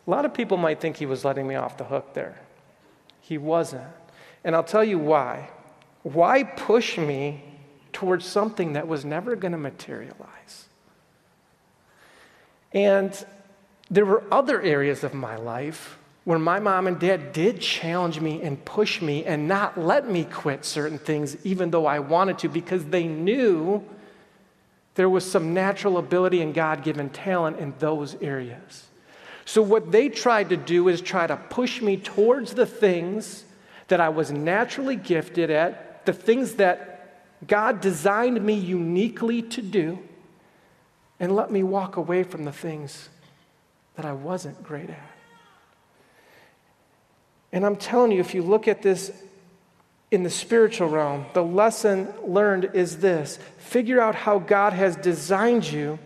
A 0.05 0.11
lot 0.11 0.25
of 0.25 0.33
people 0.33 0.57
might 0.57 0.81
think 0.81 0.97
he 0.97 1.05
was 1.05 1.23
letting 1.23 1.47
me 1.47 1.55
off 1.55 1.77
the 1.77 1.83
hook 1.83 2.13
there. 2.13 2.39
He 3.21 3.37
wasn't. 3.37 3.87
And 4.43 4.55
I'll 4.55 4.63
tell 4.63 4.83
you 4.83 4.99
why. 4.99 5.49
Why 6.05 6.43
push 6.43 6.99
me 6.99 7.43
towards 7.91 8.25
something 8.25 8.73
that 8.73 8.87
was 8.87 9.03
never 9.03 9.35
going 9.35 9.53
to 9.53 9.57
materialize? 9.57 10.67
And 12.71 13.25
there 13.89 14.05
were 14.05 14.23
other 14.31 14.61
areas 14.61 15.03
of 15.03 15.15
my 15.15 15.35
life 15.35 15.97
where 16.23 16.37
my 16.37 16.59
mom 16.59 16.85
and 16.85 16.99
dad 16.99 17.33
did 17.33 17.59
challenge 17.59 18.19
me 18.19 18.39
and 18.43 18.63
push 18.65 19.01
me 19.01 19.25
and 19.25 19.47
not 19.47 19.79
let 19.79 20.07
me 20.07 20.25
quit 20.25 20.63
certain 20.63 20.99
things, 20.99 21.43
even 21.43 21.71
though 21.71 21.87
I 21.87 21.97
wanted 21.97 22.37
to, 22.39 22.49
because 22.49 22.85
they 22.85 23.07
knew 23.07 23.83
there 24.93 25.09
was 25.09 25.29
some 25.29 25.55
natural 25.55 25.97
ability 25.97 26.39
and 26.43 26.53
God 26.53 26.83
given 26.83 27.09
talent 27.09 27.57
in 27.57 27.73
those 27.79 28.13
areas. 28.21 28.85
So, 29.43 29.63
what 29.63 29.91
they 29.91 30.09
tried 30.09 30.49
to 30.49 30.57
do 30.57 30.87
is 30.87 31.01
try 31.01 31.25
to 31.25 31.35
push 31.35 31.81
me 31.81 31.97
towards 31.97 32.53
the 32.53 32.67
things 32.67 33.43
that 33.87 33.99
I 33.99 34.09
was 34.09 34.29
naturally 34.29 34.95
gifted 34.95 35.49
at, 35.49 35.84
the 36.05 36.13
things 36.13 36.55
that 36.55 37.21
God 37.47 37.81
designed 37.81 38.43
me 38.43 38.53
uniquely 38.53 39.41
to 39.41 39.61
do, 39.61 39.99
and 41.19 41.35
let 41.35 41.51
me 41.51 41.63
walk 41.63 41.97
away 41.97 42.23
from 42.23 42.43
the 42.43 42.51
things 42.51 43.09
that 43.95 44.05
I 44.05 44.13
wasn't 44.13 44.61
great 44.63 44.89
at. 44.89 45.11
And 47.51 47.65
I'm 47.65 47.77
telling 47.77 48.11
you, 48.11 48.19
if 48.19 48.33
you 48.33 48.41
look 48.41 48.67
at 48.67 48.81
this 48.81 49.11
in 50.11 50.23
the 50.23 50.29
spiritual 50.29 50.89
realm, 50.89 51.25
the 51.33 51.43
lesson 51.43 52.13
learned 52.25 52.71
is 52.73 52.97
this 52.97 53.39
figure 53.57 54.01
out 54.01 54.15
how 54.15 54.39
God 54.39 54.73
has 54.73 54.95
designed 54.97 55.69
you 55.69 55.99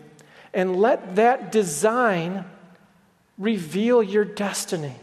and 0.53 0.75
let 0.75 1.15
that 1.15 1.51
design 1.51 2.45
reveal 3.37 4.03
your 4.03 4.25
destiny. 4.25 4.95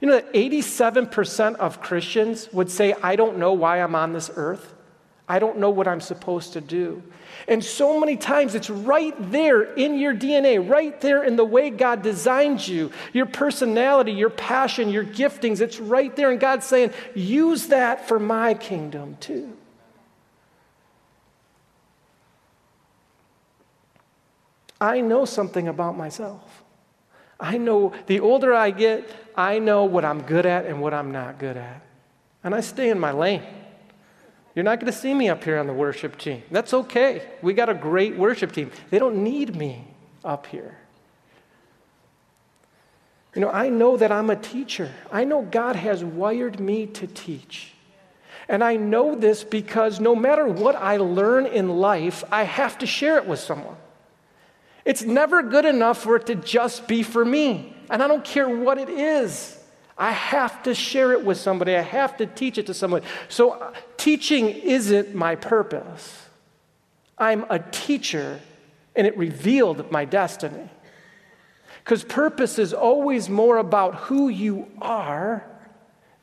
You 0.00 0.08
know 0.08 0.14
that 0.14 0.32
87% 0.32 1.56
of 1.56 1.80
Christians 1.80 2.48
would 2.52 2.70
say, 2.70 2.94
I 3.02 3.16
don't 3.16 3.38
know 3.38 3.52
why 3.52 3.82
I'm 3.82 3.94
on 3.94 4.12
this 4.12 4.30
earth. 4.34 4.74
I 5.26 5.38
don't 5.38 5.58
know 5.58 5.70
what 5.70 5.88
I'm 5.88 6.02
supposed 6.02 6.52
to 6.52 6.60
do. 6.60 7.02
And 7.48 7.64
so 7.64 7.98
many 7.98 8.16
times 8.16 8.54
it's 8.54 8.68
right 8.68 9.14
there 9.30 9.62
in 9.62 9.98
your 9.98 10.14
DNA, 10.14 10.68
right 10.68 10.98
there 11.00 11.24
in 11.24 11.36
the 11.36 11.44
way 11.44 11.70
God 11.70 12.02
designed 12.02 12.66
you, 12.66 12.90
your 13.12 13.26
personality, 13.26 14.12
your 14.12 14.30
passion, 14.30 14.90
your 14.90 15.04
giftings. 15.04 15.60
It's 15.60 15.80
right 15.80 16.14
there. 16.14 16.30
And 16.30 16.38
God's 16.38 16.66
saying, 16.66 16.92
use 17.14 17.68
that 17.68 18.06
for 18.06 18.18
my 18.18 18.54
kingdom 18.54 19.16
too. 19.20 19.56
I 24.80 25.00
know 25.00 25.24
something 25.24 25.68
about 25.68 25.96
myself. 25.96 26.63
I 27.38 27.58
know 27.58 27.92
the 28.06 28.20
older 28.20 28.54
I 28.54 28.70
get, 28.70 29.08
I 29.34 29.58
know 29.58 29.84
what 29.84 30.04
I'm 30.04 30.22
good 30.22 30.46
at 30.46 30.66
and 30.66 30.80
what 30.80 30.94
I'm 30.94 31.10
not 31.10 31.38
good 31.38 31.56
at. 31.56 31.82
And 32.42 32.54
I 32.54 32.60
stay 32.60 32.90
in 32.90 32.98
my 32.98 33.12
lane. 33.12 33.42
You're 34.54 34.64
not 34.64 34.78
going 34.78 34.92
to 34.92 34.98
see 34.98 35.12
me 35.12 35.28
up 35.28 35.42
here 35.42 35.58
on 35.58 35.66
the 35.66 35.72
worship 35.72 36.16
team. 36.16 36.42
That's 36.50 36.72
okay. 36.72 37.22
We 37.42 37.54
got 37.54 37.68
a 37.68 37.74
great 37.74 38.16
worship 38.16 38.52
team. 38.52 38.70
They 38.90 38.98
don't 38.98 39.24
need 39.24 39.56
me 39.56 39.84
up 40.24 40.46
here. 40.46 40.78
You 43.34 43.40
know, 43.40 43.50
I 43.50 43.68
know 43.68 43.96
that 43.96 44.12
I'm 44.12 44.30
a 44.30 44.36
teacher. 44.36 44.92
I 45.10 45.24
know 45.24 45.42
God 45.42 45.74
has 45.74 46.04
wired 46.04 46.60
me 46.60 46.86
to 46.86 47.08
teach. 47.08 47.72
And 48.48 48.62
I 48.62 48.76
know 48.76 49.16
this 49.16 49.42
because 49.42 49.98
no 49.98 50.14
matter 50.14 50.46
what 50.46 50.76
I 50.76 50.98
learn 50.98 51.46
in 51.46 51.68
life, 51.68 52.22
I 52.30 52.44
have 52.44 52.78
to 52.78 52.86
share 52.86 53.16
it 53.16 53.26
with 53.26 53.40
someone. 53.40 53.76
It's 54.84 55.02
never 55.02 55.42
good 55.42 55.64
enough 55.64 56.02
for 56.02 56.16
it 56.16 56.26
to 56.26 56.34
just 56.34 56.86
be 56.86 57.02
for 57.02 57.24
me. 57.24 57.74
And 57.90 58.02
I 58.02 58.08
don't 58.08 58.24
care 58.24 58.48
what 58.48 58.78
it 58.78 58.88
is. 58.88 59.58
I 59.96 60.10
have 60.10 60.62
to 60.64 60.74
share 60.74 61.12
it 61.12 61.24
with 61.24 61.38
somebody. 61.38 61.76
I 61.76 61.82
have 61.82 62.16
to 62.16 62.26
teach 62.26 62.58
it 62.58 62.66
to 62.66 62.74
someone. 62.74 63.02
So, 63.28 63.52
uh, 63.52 63.72
teaching 63.96 64.48
isn't 64.48 65.14
my 65.14 65.36
purpose. 65.36 66.26
I'm 67.16 67.46
a 67.48 67.60
teacher, 67.60 68.40
and 68.96 69.06
it 69.06 69.16
revealed 69.16 69.90
my 69.92 70.04
destiny. 70.04 70.68
Because 71.84 72.02
purpose 72.02 72.58
is 72.58 72.74
always 72.74 73.28
more 73.28 73.58
about 73.58 73.94
who 73.94 74.28
you 74.28 74.66
are 74.82 75.44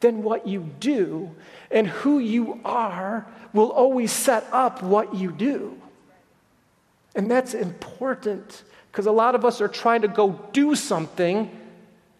than 0.01 0.23
what 0.23 0.47
you 0.47 0.69
do, 0.79 1.33
and 1.69 1.87
who 1.87 2.19
you 2.19 2.59
are 2.65 3.25
will 3.53 3.71
always 3.71 4.11
set 4.11 4.45
up 4.51 4.83
what 4.83 5.15
you 5.15 5.31
do. 5.31 5.80
And 7.15 7.29
that's 7.29 7.53
important 7.53 8.63
Because 8.91 9.05
a 9.05 9.11
lot 9.11 9.35
of 9.35 9.45
us 9.45 9.61
are 9.61 9.69
trying 9.69 10.01
to 10.01 10.09
go 10.09 10.37
do 10.51 10.75
something 10.75 11.49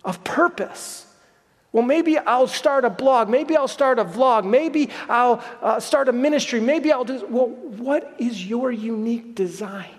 of 0.05 0.23
purpose. 0.23 1.05
Well, 1.73 1.83
maybe 1.83 2.17
I'll 2.17 2.47
start 2.47 2.85
a 2.85 2.89
blog. 2.89 3.29
Maybe 3.29 3.55
I'll 3.55 3.67
start 3.67 3.99
a 3.99 4.05
vlog. 4.05 4.45
Maybe 4.45 4.89
I'll 5.09 5.43
uh, 5.61 5.79
start 5.79 6.07
a 6.07 6.13
ministry. 6.13 6.59
Maybe 6.59 6.91
I'll 6.91 7.03
do. 7.03 7.25
Well, 7.29 7.47
what 7.47 8.15
is 8.19 8.45
your 8.45 8.71
unique 8.71 9.35
design? 9.35 9.93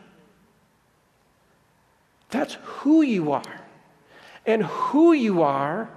That's 2.30 2.54
who 2.62 3.02
you 3.02 3.32
are. 3.32 3.60
And 4.46 4.64
who 4.64 5.12
you 5.12 5.42
are 5.42 5.90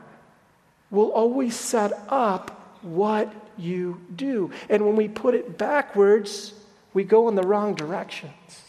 will 0.92 1.12
always 1.12 1.56
set 1.56 1.94
up 2.10 2.78
what 2.82 3.34
you 3.58 4.02
do. 4.16 4.52
And 4.70 4.86
when 4.86 4.96
we 4.96 5.08
put 5.08 5.34
it 5.34 5.58
backwards, 5.58 6.54
we 6.94 7.04
go 7.06 7.28
in 7.30 7.36
the 7.36 7.44
wrong 7.44 7.76
directions. 7.76 8.65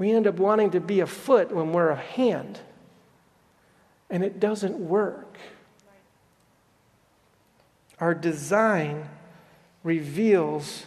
We 0.00 0.12
end 0.12 0.26
up 0.26 0.36
wanting 0.36 0.70
to 0.70 0.80
be 0.80 1.00
a 1.00 1.06
foot 1.06 1.52
when 1.52 1.74
we're 1.74 1.90
a 1.90 1.94
hand, 1.94 2.58
and 4.08 4.24
it 4.24 4.40
doesn't 4.40 4.78
work. 4.78 5.36
Our 7.98 8.14
design 8.14 9.06
reveals 9.84 10.86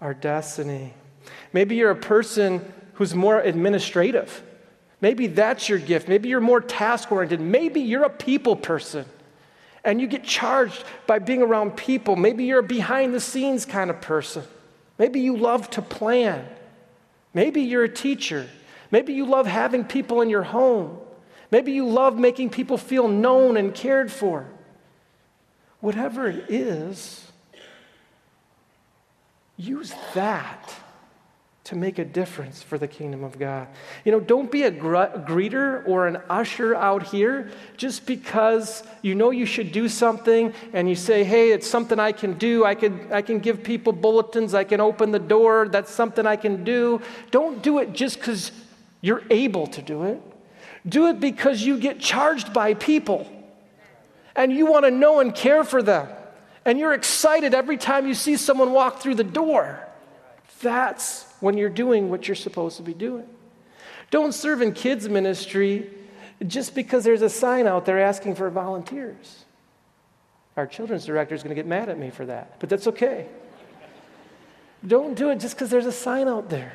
our 0.00 0.12
destiny. 0.12 0.92
Maybe 1.52 1.76
you're 1.76 1.92
a 1.92 1.94
person 1.94 2.72
who's 2.94 3.14
more 3.14 3.38
administrative. 3.38 4.42
Maybe 5.00 5.28
that's 5.28 5.68
your 5.68 5.78
gift. 5.78 6.08
Maybe 6.08 6.28
you're 6.28 6.40
more 6.40 6.60
task 6.60 7.12
oriented. 7.12 7.40
Maybe 7.40 7.82
you're 7.82 8.02
a 8.02 8.10
people 8.10 8.56
person 8.56 9.04
and 9.84 10.00
you 10.00 10.08
get 10.08 10.24
charged 10.24 10.82
by 11.06 11.20
being 11.20 11.42
around 11.42 11.76
people. 11.76 12.16
Maybe 12.16 12.46
you're 12.46 12.58
a 12.58 12.64
behind 12.64 13.14
the 13.14 13.20
scenes 13.20 13.64
kind 13.64 13.88
of 13.88 14.00
person. 14.00 14.42
Maybe 14.98 15.20
you 15.20 15.36
love 15.36 15.70
to 15.70 15.82
plan. 15.82 16.44
Maybe 17.38 17.60
you're 17.62 17.84
a 17.84 17.88
teacher. 17.88 18.48
Maybe 18.90 19.12
you 19.12 19.24
love 19.24 19.46
having 19.46 19.84
people 19.84 20.22
in 20.22 20.28
your 20.28 20.42
home. 20.42 20.98
Maybe 21.52 21.70
you 21.70 21.88
love 21.88 22.18
making 22.18 22.50
people 22.50 22.76
feel 22.76 23.06
known 23.06 23.56
and 23.56 23.72
cared 23.72 24.10
for. 24.10 24.44
Whatever 25.78 26.26
it 26.26 26.46
is, 26.48 27.30
use 29.56 29.94
that 30.14 30.74
to 31.68 31.76
make 31.76 31.98
a 31.98 32.04
difference 32.04 32.62
for 32.62 32.78
the 32.78 32.88
kingdom 32.88 33.22
of 33.22 33.38
God. 33.38 33.68
You 34.06 34.12
know, 34.12 34.20
don't 34.20 34.50
be 34.50 34.62
a 34.62 34.72
greeter 34.72 35.86
or 35.86 36.06
an 36.06 36.16
usher 36.30 36.74
out 36.74 37.02
here 37.02 37.50
just 37.76 38.06
because 38.06 38.82
you 39.02 39.14
know 39.14 39.32
you 39.32 39.44
should 39.44 39.70
do 39.70 39.86
something 39.86 40.54
and 40.72 40.88
you 40.88 40.94
say, 40.94 41.24
hey, 41.24 41.52
it's 41.52 41.66
something 41.66 41.98
I 41.98 42.12
can 42.12 42.38
do. 42.38 42.64
I 42.64 42.74
can, 42.74 43.12
I 43.12 43.20
can 43.20 43.38
give 43.38 43.62
people 43.62 43.92
bulletins. 43.92 44.54
I 44.54 44.64
can 44.64 44.80
open 44.80 45.10
the 45.10 45.18
door. 45.18 45.68
That's 45.68 45.90
something 45.90 46.26
I 46.26 46.36
can 46.36 46.64
do. 46.64 47.02
Don't 47.30 47.62
do 47.62 47.80
it 47.80 47.92
just 47.92 48.18
because 48.18 48.50
you're 49.02 49.24
able 49.28 49.66
to 49.66 49.82
do 49.82 50.04
it. 50.04 50.22
Do 50.88 51.08
it 51.08 51.20
because 51.20 51.60
you 51.60 51.78
get 51.78 52.00
charged 52.00 52.54
by 52.54 52.72
people 52.72 53.30
and 54.34 54.50
you 54.50 54.64
want 54.64 54.86
to 54.86 54.90
know 54.90 55.20
and 55.20 55.34
care 55.34 55.64
for 55.64 55.82
them. 55.82 56.08
And 56.64 56.78
you're 56.78 56.94
excited 56.94 57.52
every 57.52 57.76
time 57.76 58.06
you 58.06 58.14
see 58.14 58.38
someone 58.38 58.72
walk 58.72 59.00
through 59.00 59.16
the 59.16 59.24
door. 59.24 59.86
That's 60.62 61.27
when 61.40 61.56
you're 61.56 61.68
doing 61.68 62.10
what 62.10 62.28
you're 62.28 62.34
supposed 62.34 62.76
to 62.76 62.82
be 62.82 62.94
doing. 62.94 63.26
Don't 64.10 64.32
serve 64.32 64.62
in 64.62 64.72
kids' 64.72 65.08
ministry 65.08 65.90
just 66.46 66.74
because 66.74 67.04
there's 67.04 67.22
a 67.22 67.28
sign 67.28 67.66
out 67.66 67.84
there 67.84 68.00
asking 68.00 68.34
for 68.34 68.48
volunteers. 68.50 69.44
Our 70.56 70.66
children's 70.66 71.04
director 71.04 71.34
is 71.34 71.42
going 71.42 71.54
to 71.54 71.54
get 71.54 71.66
mad 71.66 71.88
at 71.88 71.98
me 71.98 72.10
for 72.10 72.26
that, 72.26 72.58
but 72.58 72.68
that's 72.68 72.86
okay. 72.88 73.26
Don't 74.86 75.14
do 75.14 75.30
it 75.30 75.40
just 75.40 75.54
because 75.54 75.70
there's 75.70 75.86
a 75.86 75.92
sign 75.92 76.28
out 76.28 76.48
there. 76.48 76.72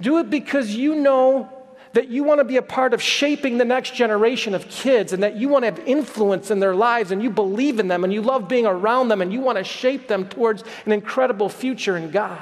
Do 0.00 0.18
it 0.18 0.30
because 0.30 0.74
you 0.74 0.94
know 0.94 1.50
that 1.92 2.08
you 2.08 2.22
want 2.22 2.38
to 2.38 2.44
be 2.44 2.56
a 2.56 2.62
part 2.62 2.94
of 2.94 3.02
shaping 3.02 3.58
the 3.58 3.64
next 3.64 3.94
generation 3.94 4.54
of 4.54 4.68
kids 4.68 5.12
and 5.12 5.22
that 5.22 5.36
you 5.36 5.48
want 5.48 5.64
to 5.64 5.66
have 5.66 5.80
influence 5.80 6.50
in 6.50 6.60
their 6.60 6.74
lives 6.74 7.10
and 7.10 7.22
you 7.22 7.30
believe 7.30 7.80
in 7.80 7.88
them 7.88 8.04
and 8.04 8.12
you 8.12 8.22
love 8.22 8.48
being 8.48 8.66
around 8.66 9.08
them 9.08 9.20
and 9.20 9.32
you 9.32 9.40
want 9.40 9.58
to 9.58 9.64
shape 9.64 10.06
them 10.06 10.28
towards 10.28 10.62
an 10.86 10.92
incredible 10.92 11.48
future 11.48 11.96
in 11.96 12.10
God. 12.10 12.40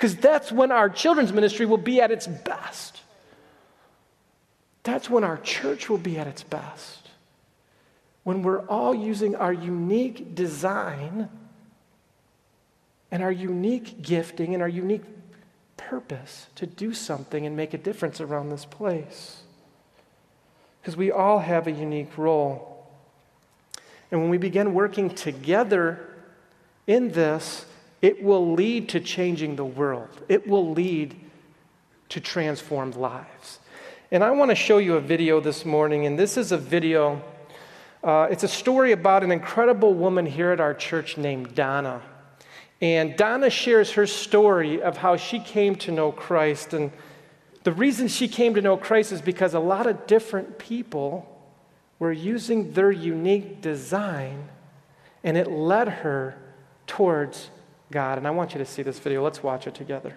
Because 0.00 0.16
that's 0.16 0.50
when 0.50 0.72
our 0.72 0.88
children's 0.88 1.30
ministry 1.30 1.66
will 1.66 1.76
be 1.76 2.00
at 2.00 2.10
its 2.10 2.26
best. 2.26 3.02
That's 4.82 5.10
when 5.10 5.24
our 5.24 5.36
church 5.36 5.90
will 5.90 5.98
be 5.98 6.18
at 6.18 6.26
its 6.26 6.42
best. 6.42 7.10
When 8.22 8.42
we're 8.42 8.66
all 8.66 8.94
using 8.94 9.36
our 9.36 9.52
unique 9.52 10.34
design 10.34 11.28
and 13.10 13.22
our 13.22 13.30
unique 13.30 14.00
gifting 14.00 14.54
and 14.54 14.62
our 14.62 14.70
unique 14.70 15.02
purpose 15.76 16.46
to 16.54 16.66
do 16.66 16.94
something 16.94 17.44
and 17.44 17.54
make 17.54 17.74
a 17.74 17.78
difference 17.78 18.22
around 18.22 18.48
this 18.48 18.64
place. 18.64 19.42
Because 20.80 20.96
we 20.96 21.10
all 21.10 21.40
have 21.40 21.66
a 21.66 21.72
unique 21.72 22.16
role. 22.16 22.90
And 24.10 24.22
when 24.22 24.30
we 24.30 24.38
begin 24.38 24.72
working 24.72 25.10
together 25.10 26.00
in 26.86 27.10
this, 27.10 27.66
it 28.02 28.22
will 28.22 28.54
lead 28.54 28.88
to 28.90 29.00
changing 29.00 29.56
the 29.56 29.64
world. 29.64 30.08
It 30.28 30.46
will 30.46 30.72
lead 30.72 31.14
to 32.10 32.20
transformed 32.20 32.96
lives. 32.96 33.58
And 34.10 34.24
I 34.24 34.30
want 34.32 34.50
to 34.50 34.54
show 34.54 34.78
you 34.78 34.96
a 34.96 35.00
video 35.00 35.40
this 35.40 35.64
morning, 35.64 36.06
and 36.06 36.18
this 36.18 36.36
is 36.36 36.50
a 36.50 36.58
video. 36.58 37.22
Uh, 38.02 38.26
it's 38.30 38.42
a 38.42 38.48
story 38.48 38.92
about 38.92 39.22
an 39.22 39.30
incredible 39.30 39.94
woman 39.94 40.26
here 40.26 40.50
at 40.50 40.60
our 40.60 40.74
church 40.74 41.16
named 41.16 41.54
Donna. 41.54 42.02
And 42.80 43.16
Donna 43.16 43.50
shares 43.50 43.92
her 43.92 44.06
story 44.06 44.82
of 44.82 44.96
how 44.96 45.16
she 45.16 45.38
came 45.38 45.76
to 45.76 45.92
know 45.92 46.10
Christ. 46.10 46.72
And 46.72 46.90
the 47.62 47.72
reason 47.72 48.08
she 48.08 48.26
came 48.26 48.54
to 48.54 48.62
know 48.62 48.76
Christ 48.76 49.12
is 49.12 49.20
because 49.20 49.54
a 49.54 49.60
lot 49.60 49.86
of 49.86 50.06
different 50.06 50.58
people 50.58 51.26
were 51.98 52.10
using 52.10 52.72
their 52.72 52.90
unique 52.90 53.60
design, 53.60 54.48
and 55.22 55.36
it 55.36 55.50
led 55.50 55.88
her 55.88 56.36
towards 56.86 57.50
God. 57.90 58.18
And 58.18 58.26
I 58.26 58.30
want 58.30 58.52
you 58.52 58.58
to 58.58 58.64
see 58.66 58.82
this 58.82 58.98
video. 58.98 59.22
Let's 59.22 59.42
watch 59.42 59.66
it 59.66 59.74
together. 59.74 60.14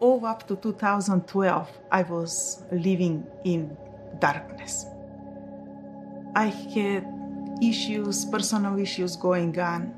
All 0.00 0.24
up 0.24 0.46
to 0.46 0.54
2012, 0.54 1.68
I 1.90 2.02
was 2.02 2.62
living 2.70 3.26
in 3.44 3.76
darkness. 4.20 4.86
I 6.36 6.46
had 6.46 7.04
issues, 7.60 8.24
personal 8.26 8.78
issues 8.78 9.16
going 9.16 9.58
on, 9.58 9.92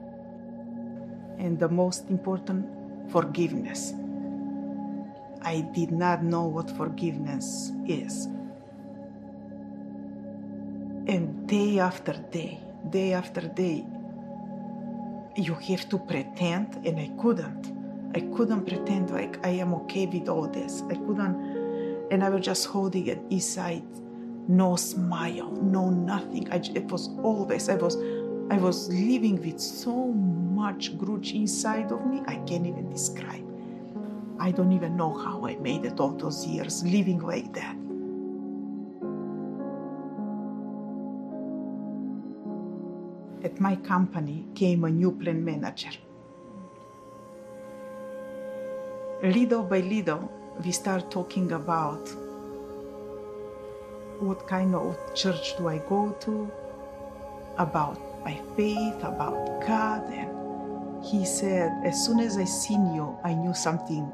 and 1.39 1.59
the 1.59 1.69
most 1.69 2.09
important, 2.09 2.65
forgiveness. 3.11 3.93
I 5.43 5.61
did 5.75 5.91
not 5.91 6.23
know 6.23 6.47
what 6.47 6.71
forgiveness 6.71 7.73
is. 7.87 8.27
And 11.11 11.49
day 11.49 11.81
after 11.81 12.13
day, 12.31 12.61
day 12.91 13.15
after 13.15 13.41
day, 13.41 13.85
you 15.35 15.55
have 15.55 15.89
to 15.89 15.99
pretend, 15.99 16.87
and 16.87 17.01
I 17.01 17.11
couldn't. 17.21 17.73
I 18.15 18.21
couldn't 18.37 18.65
pretend 18.65 19.11
like 19.11 19.45
I 19.45 19.49
am 19.49 19.75
okay 19.75 20.07
with 20.07 20.29
all 20.29 20.47
this. 20.47 20.85
I 20.89 20.95
couldn't, 20.95 21.35
and 22.13 22.23
I 22.23 22.29
was 22.29 22.45
just 22.47 22.67
holding 22.67 23.09
it 23.09 23.19
inside, 23.29 23.83
no 24.47 24.77
smile, 24.77 25.51
no 25.51 25.91
nothing. 25.91 26.49
I, 26.53 26.63
it 26.77 26.85
was 26.85 27.09
always 27.25 27.69
I 27.69 27.75
was, 27.75 27.97
I 28.49 28.59
was 28.59 28.89
living 28.89 29.43
with 29.45 29.59
so 29.59 30.13
much 30.13 30.97
grudge 30.97 31.33
inside 31.33 31.91
of 31.91 32.07
me. 32.07 32.23
I 32.29 32.37
can't 32.37 32.69
even 32.69 32.89
describe. 32.89 33.45
I 34.39 34.53
don't 34.53 34.71
even 34.71 34.97
know 34.97 35.13
how 35.13 35.45
I 35.45 35.57
made 35.57 35.87
it 35.87 35.99
all 35.99 36.13
those 36.13 36.47
years 36.47 36.85
living 36.85 37.19
like 37.19 37.53
that. 37.55 37.80
At 43.51 43.61
my 43.61 43.77
company 43.77 44.47
came 44.55 44.85
a 44.85 44.91
new 44.91 45.11
plant 45.11 45.43
manager. 45.43 45.91
Little 49.23 49.65
by 49.65 49.81
little, 49.81 50.31
we 50.65 50.73
start 50.73 51.11
talking 51.11 51.53
about 51.53 52.09
what 54.21 54.47
kind 54.47 54.75
of 54.75 54.97
church 55.15 55.57
do 55.59 55.69
I 55.69 55.79
go 55.79 56.17
to, 56.21 56.51
about 57.59 57.99
my 58.25 58.41
faith, 58.57 58.99
about 59.03 59.67
God. 59.67 60.05
And 60.13 61.05
he 61.05 61.25
said, 61.25 61.73
as 61.85 62.05
soon 62.05 62.21
as 62.21 62.37
I 62.37 62.45
seen 62.45 62.95
you, 62.95 63.19
I 63.25 63.35
knew 63.35 63.55
something, 63.55 64.11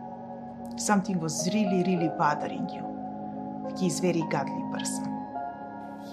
something 0.77 1.21
was 1.21 1.49
really, 1.53 1.85
really 1.85 2.11
bothering 2.17 2.69
you. 2.71 2.85
He's 3.79 4.01
very 4.01 4.25
godly 4.31 4.65
person. 4.73 5.13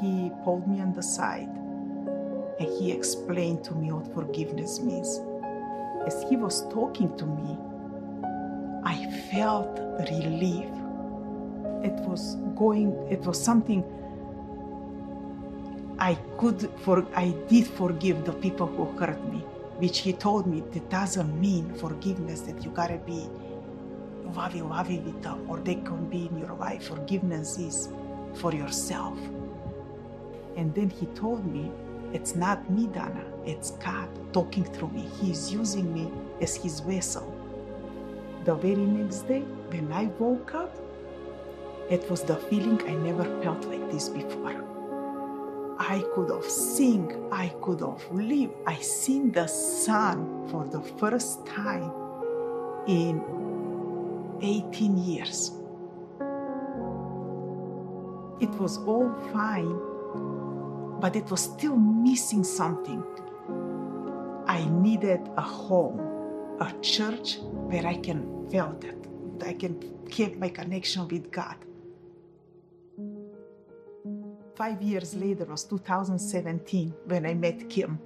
He 0.01 0.31
pulled 0.43 0.67
me 0.67 0.81
on 0.81 0.93
the 0.93 1.03
side 1.03 1.62
and 2.59 2.69
he 2.79 2.91
explained 2.91 3.63
to 3.65 3.75
me 3.75 3.91
what 3.91 4.13
forgiveness 4.13 4.79
means. 4.79 5.19
As 6.05 6.23
he 6.29 6.35
was 6.35 6.67
talking 6.69 7.15
to 7.17 7.25
me, 7.25 7.57
I 8.83 9.09
felt 9.31 9.79
relief. 10.11 10.67
It 11.83 11.93
was 12.07 12.35
going, 12.55 12.91
it 13.09 13.21
was 13.21 13.41
something 13.41 13.83
I 15.99 16.15
could 16.37 16.69
for 16.81 17.05
I 17.15 17.33
did 17.47 17.67
forgive 17.67 18.25
the 18.25 18.33
people 18.33 18.67
who 18.67 18.85
hurt 18.97 19.21
me. 19.31 19.45
which 19.77 19.99
he 19.99 20.13
told 20.13 20.45
me 20.47 20.63
that 20.71 20.89
doesn't 20.89 21.39
mean 21.39 21.73
forgiveness 21.75 22.41
that 22.41 22.63
you 22.63 22.71
gotta 22.71 22.97
be 22.99 23.27
lovey 24.35 24.61
lovey 24.61 24.99
with 24.99 25.21
them 25.21 25.49
or 25.49 25.59
they 25.59 25.75
can 25.75 26.09
be 26.09 26.27
in 26.27 26.37
your 26.37 26.53
life. 26.55 26.87
Forgiveness 26.87 27.57
is 27.57 27.89
for 28.35 28.53
yourself. 28.53 29.17
And 30.55 30.73
then 30.75 30.89
he 30.89 31.07
told 31.07 31.45
me, 31.45 31.71
it's 32.13 32.35
not 32.35 32.69
me, 32.69 32.87
Donna, 32.87 33.25
it's 33.45 33.71
God 33.71 34.07
talking 34.33 34.63
through 34.63 34.89
me. 34.89 35.09
He's 35.19 35.51
using 35.51 35.91
me 35.93 36.11
as 36.41 36.55
his 36.55 36.79
vessel. 36.79 37.35
The 38.45 38.53
very 38.55 38.85
next 38.85 39.27
day, 39.27 39.41
when 39.71 39.91
I 39.91 40.05
woke 40.19 40.53
up, 40.53 40.75
it 41.89 42.09
was 42.09 42.21
the 42.23 42.35
feeling 42.35 42.81
I 42.87 42.93
never 42.93 43.23
felt 43.41 43.65
like 43.65 43.91
this 43.91 44.09
before. 44.09 44.63
I 45.79 46.03
could 46.13 46.29
have 46.29 46.45
sing, 46.45 47.27
I 47.31 47.49
could 47.61 47.81
have 47.81 48.09
lived. 48.11 48.53
I 48.67 48.75
seen 48.75 49.31
the 49.31 49.47
sun 49.47 50.47
for 50.49 50.65
the 50.65 50.81
first 50.99 51.45
time 51.45 51.91
in 52.87 53.21
18 54.41 54.97
years. 54.97 55.51
It 58.39 58.49
was 58.59 58.77
all 58.79 59.11
fine, 59.31 59.79
but 61.03 61.17
it 61.17 61.29
was 61.29 61.41
still 61.41 61.75
missing 61.75 62.45
something. 62.45 63.03
I 64.47 64.63
needed 64.63 65.19
a 65.35 65.41
home, 65.41 65.99
a 66.61 66.71
church 66.79 67.39
where 67.41 67.85
I 67.85 67.95
can 67.95 68.47
feel 68.49 68.73
that, 68.79 69.45
I 69.45 69.51
can 69.51 69.73
keep 70.09 70.37
my 70.37 70.47
connection 70.47 71.05
with 71.09 71.29
God. 71.29 71.57
Five 74.55 74.81
years 74.81 75.13
later 75.13 75.43
was 75.43 75.65
2017 75.65 76.93
when 77.07 77.25
I 77.25 77.33
met 77.33 77.69
Kim. 77.69 77.99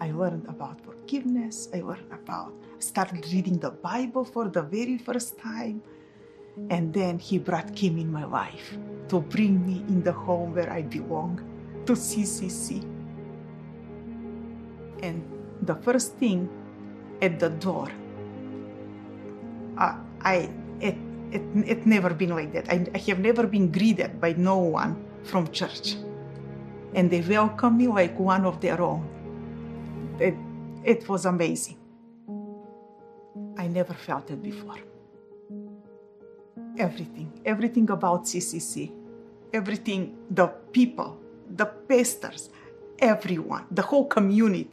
I 0.00 0.12
learned 0.12 0.46
about 0.48 0.80
forgiveness. 0.80 1.68
I 1.74 1.82
learned 1.82 2.10
about, 2.10 2.54
started 2.78 3.26
reading 3.30 3.58
the 3.58 3.72
Bible 3.72 4.24
for 4.24 4.48
the 4.48 4.62
very 4.62 4.96
first 4.96 5.38
time. 5.38 5.82
And 6.70 6.94
then 6.94 7.18
he 7.18 7.36
brought 7.36 7.76
Kim 7.76 7.98
in 7.98 8.10
my 8.10 8.24
life 8.24 8.78
to 9.08 9.20
bring 9.20 9.60
me 9.66 9.84
in 9.88 10.02
the 10.02 10.12
home 10.12 10.54
where 10.54 10.72
I 10.72 10.80
belong, 10.80 11.38
to 11.86 11.92
CCC. 11.92 12.82
And 15.02 15.22
the 15.62 15.74
first 15.74 16.14
thing 16.16 16.48
at 17.22 17.38
the 17.38 17.50
door, 17.50 17.88
uh, 19.78 19.96
I 20.22 20.50
it, 20.80 20.96
it 21.32 21.42
it 21.66 21.86
never 21.86 22.12
been 22.12 22.30
like 22.30 22.52
that. 22.52 22.70
I, 22.70 22.86
I 22.94 22.98
have 22.98 23.20
never 23.20 23.46
been 23.46 23.70
greeted 23.70 24.20
by 24.20 24.32
no 24.32 24.58
one 24.58 24.96
from 25.22 25.50
church, 25.52 25.96
and 26.94 27.10
they 27.10 27.20
welcome 27.20 27.76
me 27.76 27.86
like 27.88 28.18
one 28.18 28.44
of 28.44 28.60
their 28.60 28.80
own. 28.80 29.04
It 30.18 30.34
it 30.84 31.08
was 31.08 31.26
amazing. 31.26 31.76
I 33.58 33.68
never 33.68 33.94
felt 33.94 34.30
it 34.30 34.42
before. 34.42 34.78
Everything, 36.78 37.40
everything 37.44 37.88
about 37.90 38.24
CCC, 38.24 38.92
everything, 39.52 40.16
the 40.30 40.48
people, 40.72 41.18
the 41.50 41.66
pastors, 41.66 42.50
everyone, 42.98 43.66
the 43.70 43.82
whole 43.82 44.06
community. 44.06 44.70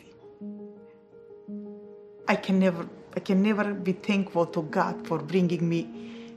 I 2.27 2.35
can 2.35 2.59
never, 2.59 2.87
I 3.15 3.19
can 3.19 3.41
never 3.41 3.73
be 3.73 3.93
thankful 3.93 4.45
to 4.47 4.63
God 4.63 5.05
for 5.07 5.19
bringing 5.19 5.67
me, 5.67 6.31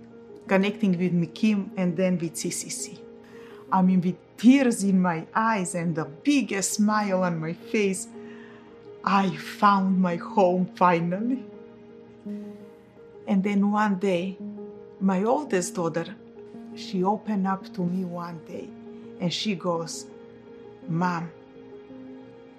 connecting 0.46 0.98
with 0.98 1.12
me, 1.12 1.28
Kim, 1.28 1.70
and 1.76 1.96
then 1.96 2.18
with 2.18 2.34
CCC. 2.34 2.98
I 3.72 3.82
mean, 3.82 4.00
with 4.00 4.16
tears 4.36 4.82
in 4.82 5.00
my 5.00 5.26
eyes 5.34 5.74
and 5.74 5.94
the 5.94 6.04
biggest 6.04 6.74
smile 6.74 7.22
on 7.22 7.38
my 7.38 7.52
face, 7.52 8.08
I 9.04 9.36
found 9.36 10.00
my 10.00 10.16
home 10.16 10.66
finally. 10.74 11.44
And 13.28 13.42
then 13.42 13.70
one 13.70 13.96
day, 13.96 14.38
my 15.00 15.22
oldest 15.24 15.74
daughter, 15.74 16.14
she 16.74 17.04
opened 17.04 17.46
up 17.46 17.72
to 17.74 17.84
me 17.84 18.04
one 18.04 18.40
day 18.46 18.68
and 19.20 19.32
she 19.32 19.54
goes, 19.54 20.06
Mom, 20.88 21.30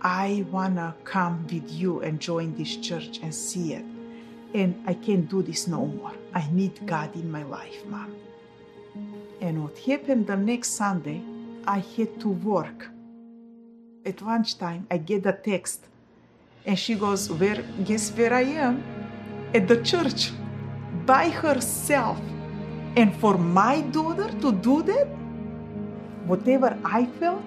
I 0.01 0.45
wanna 0.51 0.95
come 1.03 1.45
with 1.51 1.71
you 1.71 2.01
and 2.01 2.19
join 2.19 2.55
this 2.55 2.75
church 2.77 3.19
and 3.23 3.33
see 3.33 3.73
it. 3.73 3.85
And 4.53 4.75
I 4.85 4.93
can't 4.93 5.29
do 5.29 5.41
this 5.41 5.67
no 5.67 5.85
more. 5.85 6.13
I 6.33 6.47
need 6.51 6.85
God 6.85 7.15
in 7.15 7.31
my 7.31 7.43
life, 7.43 7.85
Mom. 7.87 8.13
And 9.41 9.63
what 9.63 9.77
happened 9.79 10.27
the 10.27 10.37
next 10.37 10.71
Sunday, 10.71 11.21
I 11.65 11.79
had 11.95 12.19
to 12.21 12.29
work. 12.29 12.89
At 14.05 14.21
lunchtime, 14.21 14.87
I 14.89 14.97
get 14.97 15.25
a 15.25 15.33
text, 15.33 15.87
and 16.65 16.77
she 16.77 16.95
goes, 16.95 17.29
"Where? 17.29 17.63
Guess 17.83 18.11
where 18.17 18.33
I 18.33 18.43
am? 18.65 18.83
At 19.53 19.67
the 19.67 19.81
church, 19.83 20.31
by 21.05 21.29
herself." 21.29 22.19
And 22.95 23.13
for 23.15 23.37
my 23.37 23.81
daughter 23.81 24.29
to 24.41 24.51
do 24.51 24.81
that, 24.83 25.07
whatever 26.25 26.77
I 26.83 27.05
felt, 27.19 27.45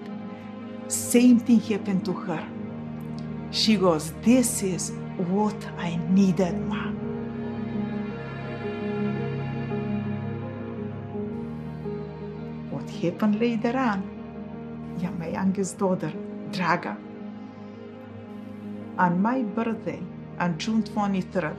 same 0.87 1.39
thing 1.39 1.59
happened 1.59 2.05
to 2.05 2.13
her. 2.13 2.43
She 3.51 3.75
goes, 3.77 4.13
"This 4.23 4.63
is 4.63 4.91
what 5.17 5.55
I 5.77 5.99
needed, 6.09 6.55
Mom." 6.67 6.95
What 12.71 12.89
happened 12.89 13.39
later 13.39 13.77
on? 13.77 14.03
Yeah, 14.99 15.11
my 15.11 15.27
youngest 15.27 15.77
daughter, 15.77 16.11
Draga, 16.51 16.95
on 18.97 19.21
my 19.21 19.41
birthday, 19.41 20.01
on 20.39 20.57
June 20.57 20.83
23rd, 20.83 21.57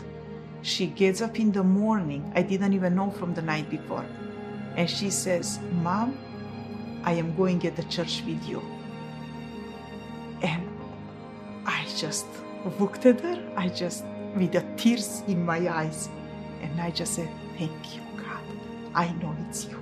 she 0.63 0.87
gets 0.87 1.21
up 1.21 1.41
in 1.41 1.51
the 1.51 1.63
morning. 1.63 2.31
I 2.35 2.43
didn't 2.43 2.73
even 2.73 2.95
know 2.95 3.11
from 3.11 3.35
the 3.35 3.43
night 3.43 3.69
before. 3.69 4.05
And 4.77 4.89
she 4.89 5.11
says, 5.11 5.59
Mom, 5.83 6.17
I 7.05 7.13
am 7.15 7.35
going 7.37 7.67
at 7.67 7.77
the 7.77 7.83
church 7.85 8.23
with 8.27 8.43
you. 8.49 8.63
Just 11.99 12.27
looked 12.79 13.07
at 13.07 13.21
her, 13.21 13.39
I 13.57 13.69
just, 13.69 14.05
with 14.37 14.53
the 14.53 14.65
tears 14.77 15.23
in 15.27 15.45
my 15.45 15.69
eyes, 15.69 16.09
and 16.63 16.81
I 16.81 16.91
just 16.91 17.15
said, 17.15 17.29
Thank 17.59 17.95
you, 17.95 18.03
God. 18.17 18.41
I 18.95 19.13
know 19.13 19.35
it's 19.49 19.67
you. 19.67 19.79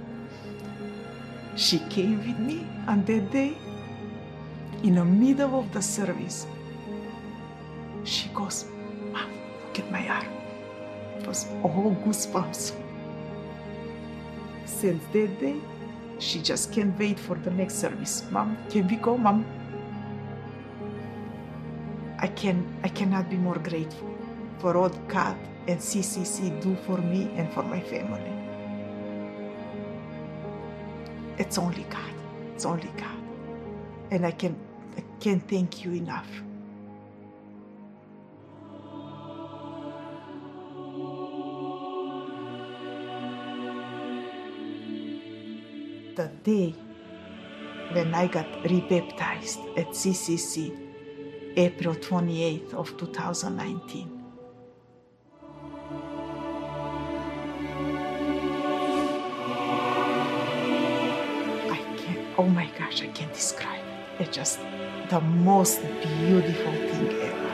She 1.57 1.79
came 1.91 2.19
with 2.19 2.39
me 2.39 2.67
on 2.87 3.05
that 3.05 3.31
day 3.31 3.57
in 4.83 4.95
the 4.95 5.05
middle 5.05 5.59
of 5.59 5.73
the 5.73 5.83
service. 5.83 6.47
She 8.05 8.29
goes, 8.31 8.65
Mom, 9.13 9.31
look 9.67 9.79
at 9.79 9.91
my 9.91 10.09
arm. 10.09 10.27
It 11.19 11.27
was 11.27 11.47
all 11.63 11.97
goosebumps. 12.05 12.73
Since 14.65 15.05
that 15.13 15.41
day, 15.41 15.57
she 16.19 16.41
just 16.41 16.73
can't 16.73 16.99
wait 16.99 17.19
for 17.19 17.37
the 17.37 17.51
next 17.51 17.75
service. 17.75 18.25
Mom, 18.31 18.57
can 18.71 18.89
we 18.89 18.97
go, 18.97 19.19
Mom? 19.19 19.45
I 22.41 22.43
can 22.43 22.81
I 22.83 22.89
cannot 22.89 23.29
be 23.29 23.37
more 23.37 23.59
grateful 23.59 24.17
for 24.61 24.75
all 24.75 24.89
God 24.89 25.37
and 25.69 25.79
CCC 25.79 26.59
do 26.63 26.75
for 26.87 26.97
me 26.97 27.29
and 27.37 27.53
for 27.53 27.63
my 27.63 27.81
family. 27.81 28.33
It's 31.37 31.59
only 31.59 31.85
God. 31.91 32.15
It's 32.55 32.65
only 32.65 32.89
God. 32.97 33.21
And 34.11 34.25
I 34.25 34.31
can 34.31 34.57
I 34.97 35.05
can't 35.21 35.47
thank 35.51 35.85
you 35.85 35.93
enough. 35.93 36.31
The 46.17 46.31
day 46.43 46.75
when 47.93 48.15
I 48.15 48.29
got 48.29 48.49
rebaptized 48.65 49.61
at 49.77 49.89
CCC, 49.89 50.90
April 51.57 51.97
28th 51.97 52.75
of 52.75 52.97
2019. 52.97 54.23
I 61.69 61.77
can't, 61.97 62.39
oh 62.39 62.47
my 62.47 62.71
gosh, 62.79 63.03
I 63.03 63.09
can't 63.09 63.33
describe 63.35 63.85
it. 64.19 64.23
It's 64.27 64.37
just 64.37 64.61
the 65.09 65.21
most 65.21 65.81
beautiful 65.83 66.73
thing 66.73 67.09
ever. 67.21 67.51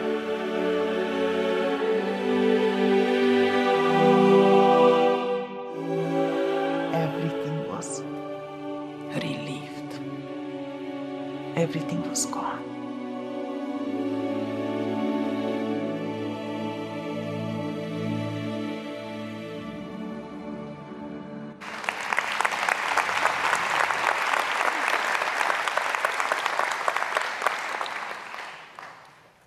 Everything 6.93 7.69
was 7.69 8.03
relieved. 9.15 10.01
Everything 11.57 12.07
was 12.11 12.27
gone. 12.27 12.66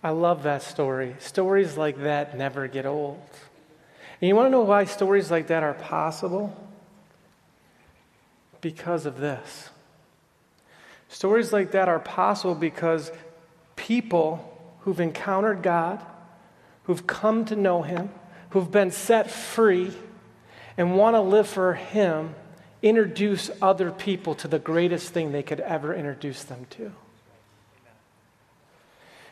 I 0.09 0.11
love 0.11 0.41
that 0.41 0.63
story. 0.63 1.15
Stories 1.19 1.77
like 1.77 1.99
that 1.99 2.35
never 2.35 2.67
get 2.67 2.87
old. 2.87 3.21
And 4.19 4.27
you 4.27 4.35
want 4.35 4.47
to 4.47 4.49
know 4.49 4.61
why 4.61 4.85
stories 4.85 5.29
like 5.29 5.45
that 5.47 5.61
are 5.61 5.75
possible? 5.75 6.51
Because 8.59 9.05
of 9.05 9.19
this. 9.19 9.69
Stories 11.09 11.53
like 11.53 11.73
that 11.73 11.87
are 11.87 11.99
possible 11.99 12.55
because 12.55 13.11
people 13.75 14.59
who've 14.79 14.99
encountered 14.99 15.61
God, 15.61 16.03
who've 16.85 17.05
come 17.05 17.45
to 17.45 17.55
know 17.55 17.83
Him, 17.83 18.09
who've 18.49 18.71
been 18.71 18.89
set 18.89 19.29
free, 19.29 19.91
and 20.75 20.97
want 20.97 21.17
to 21.17 21.21
live 21.21 21.47
for 21.47 21.75
Him, 21.75 22.33
introduce 22.81 23.51
other 23.61 23.91
people 23.91 24.33
to 24.33 24.47
the 24.47 24.57
greatest 24.57 25.13
thing 25.13 25.31
they 25.31 25.43
could 25.43 25.59
ever 25.59 25.93
introduce 25.93 26.41
them 26.41 26.65
to. 26.71 26.93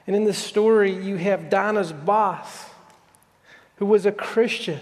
And 0.08 0.16
in 0.16 0.24
the 0.24 0.34
story, 0.34 0.92
you 0.92 1.18
have 1.18 1.50
Donna's 1.50 1.92
boss, 1.92 2.66
who 3.76 3.86
was 3.86 4.06
a 4.06 4.12
Christian. 4.12 4.80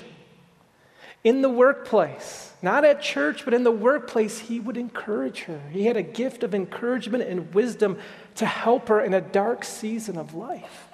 In 1.24 1.42
the 1.42 1.50
workplace, 1.50 2.54
not 2.62 2.86
at 2.86 3.02
church, 3.02 3.44
but 3.44 3.54
in 3.54 3.64
the 3.64 3.72
workplace, 3.72 4.38
he 4.38 4.60
would 4.60 4.78
encourage 4.78 5.42
her. 5.42 5.60
He 5.72 5.88
had 5.88 5.98
a 5.98 6.04
gift 6.04 6.44
of 6.44 6.54
encouragement 6.54 7.24
and 7.24 7.52
wisdom 7.54 7.98
to 8.36 8.46
help 8.46 8.88
her 8.90 9.02
in 9.02 9.16
a 9.16 9.22
dark 9.22 9.64
season 9.64 10.18
of 10.18 10.36
life. 10.36 10.88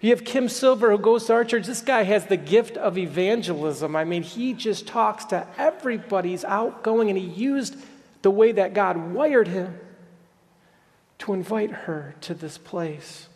You 0.00 0.10
have 0.10 0.24
Kim 0.24 0.48
Silver 0.48 0.90
who 0.90 0.98
goes 0.98 1.26
to 1.26 1.34
our 1.34 1.44
church. 1.44 1.66
This 1.66 1.82
guy 1.82 2.02
has 2.02 2.26
the 2.26 2.38
gift 2.38 2.76
of 2.78 2.98
evangelism. 2.98 3.94
I 3.94 4.04
mean, 4.04 4.22
he 4.22 4.54
just 4.54 4.86
talks 4.86 5.26
to 5.26 5.46
everybody. 5.58 6.30
He's 6.30 6.44
outgoing, 6.44 7.10
and 7.10 7.18
he 7.18 7.26
used 7.26 7.76
the 8.22 8.30
way 8.30 8.52
that 8.52 8.72
God 8.72 8.96
wired 9.12 9.48
him 9.48 9.78
to 11.22 11.32
invite 11.32 11.70
her 11.70 12.16
to 12.20 12.34
this 12.34 12.58
place. 12.58 13.28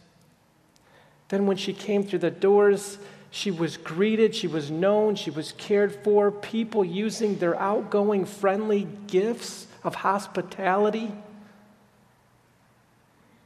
Then, 1.28 1.46
when 1.46 1.56
she 1.56 1.72
came 1.72 2.02
through 2.02 2.18
the 2.18 2.32
doors, 2.32 2.98
she 3.30 3.52
was 3.52 3.76
greeted, 3.76 4.34
she 4.34 4.48
was 4.48 4.72
known, 4.72 5.14
she 5.14 5.30
was 5.30 5.52
cared 5.52 5.94
for. 6.02 6.32
People 6.32 6.84
using 6.84 7.38
their 7.38 7.54
outgoing, 7.56 8.24
friendly 8.24 8.88
gifts 9.06 9.68
of 9.84 9.94
hospitality 9.94 11.12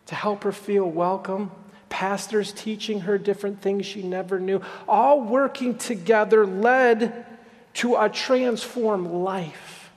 to 0.06 0.14
help 0.14 0.44
her 0.44 0.52
feel 0.52 0.86
welcome. 0.86 1.50
Pastors 1.90 2.50
teaching 2.54 3.00
her 3.00 3.18
different 3.18 3.60
things 3.60 3.84
she 3.84 4.02
never 4.02 4.40
knew. 4.40 4.62
All 4.88 5.20
working 5.20 5.76
together 5.76 6.46
led 6.46 7.26
to 7.74 7.96
a 7.96 8.08
transformed 8.08 9.10
life. 9.10 9.90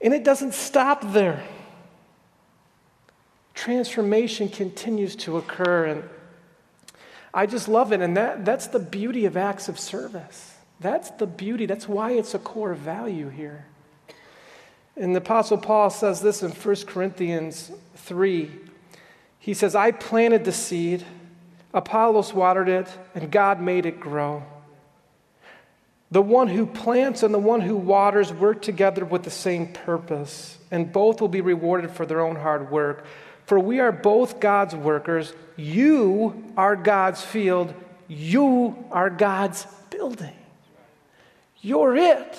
And 0.00 0.14
it 0.14 0.24
doesn't 0.24 0.54
stop 0.54 1.12
there 1.12 1.44
transformation 3.56 4.48
continues 4.48 5.16
to 5.16 5.38
occur. 5.38 5.86
And 5.86 6.04
I 7.34 7.46
just 7.46 7.66
love 7.66 7.92
it. 7.92 8.00
And 8.00 8.16
that, 8.16 8.44
that's 8.44 8.68
the 8.68 8.78
beauty 8.78 9.24
of 9.24 9.36
acts 9.36 9.68
of 9.68 9.80
service. 9.80 10.54
That's 10.78 11.10
the 11.12 11.26
beauty. 11.26 11.66
That's 11.66 11.88
why 11.88 12.12
it's 12.12 12.34
a 12.34 12.38
core 12.38 12.74
value 12.74 13.30
here. 13.30 13.66
And 14.96 15.14
the 15.14 15.18
Apostle 15.18 15.58
Paul 15.58 15.90
says 15.90 16.20
this 16.20 16.42
in 16.42 16.52
1 16.52 16.76
Corinthians 16.86 17.72
3. 17.96 18.50
He 19.38 19.54
says, 19.54 19.74
I 19.74 19.90
planted 19.90 20.44
the 20.44 20.52
seed, 20.52 21.04
Apollos 21.74 22.32
watered 22.32 22.68
it, 22.68 22.88
and 23.14 23.30
God 23.30 23.60
made 23.60 23.84
it 23.84 24.00
grow. 24.00 24.42
The 26.10 26.22
one 26.22 26.48
who 26.48 26.66
plants 26.66 27.22
and 27.22 27.34
the 27.34 27.38
one 27.38 27.60
who 27.60 27.76
waters 27.76 28.32
work 28.32 28.62
together 28.62 29.04
with 29.04 29.24
the 29.24 29.30
same 29.30 29.72
purpose, 29.72 30.56
and 30.70 30.92
both 30.92 31.20
will 31.20 31.28
be 31.28 31.40
rewarded 31.40 31.90
for 31.90 32.06
their 32.06 32.20
own 32.20 32.36
hard 32.36 32.70
work. 32.70 33.04
For 33.46 33.58
we 33.58 33.80
are 33.80 33.92
both 33.92 34.40
God's 34.40 34.74
workers. 34.74 35.32
You 35.56 36.52
are 36.56 36.76
God's 36.76 37.22
field. 37.22 37.72
You 38.08 38.84
are 38.90 39.08
God's 39.08 39.66
building. 39.90 40.34
You're 41.60 41.96
it. 41.96 42.38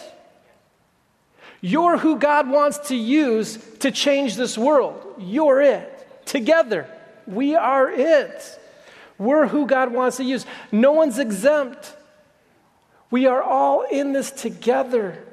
You're 1.61 1.97
who 1.97 2.17
God 2.17 2.49
wants 2.49 2.89
to 2.89 2.95
use 2.95 3.57
to 3.79 3.89
change 3.89 4.35
this 4.35 4.57
world. 4.57 5.15
You're 5.17 5.61
it. 5.61 6.25
Together, 6.25 6.87
we 7.25 7.55
are 7.55 7.89
it. 7.89 8.59
We're 9.17 9.47
who 9.47 9.65
God 9.65 9.91
wants 9.91 10.17
to 10.17 10.23
use. 10.23 10.45
No 10.71 10.91
one's 10.91 11.19
exempt. 11.19 11.95
We 13.09 13.25
are 13.25 13.41
all 13.41 13.81
in 13.81 14.11
this 14.11 14.29
together. 14.29 15.23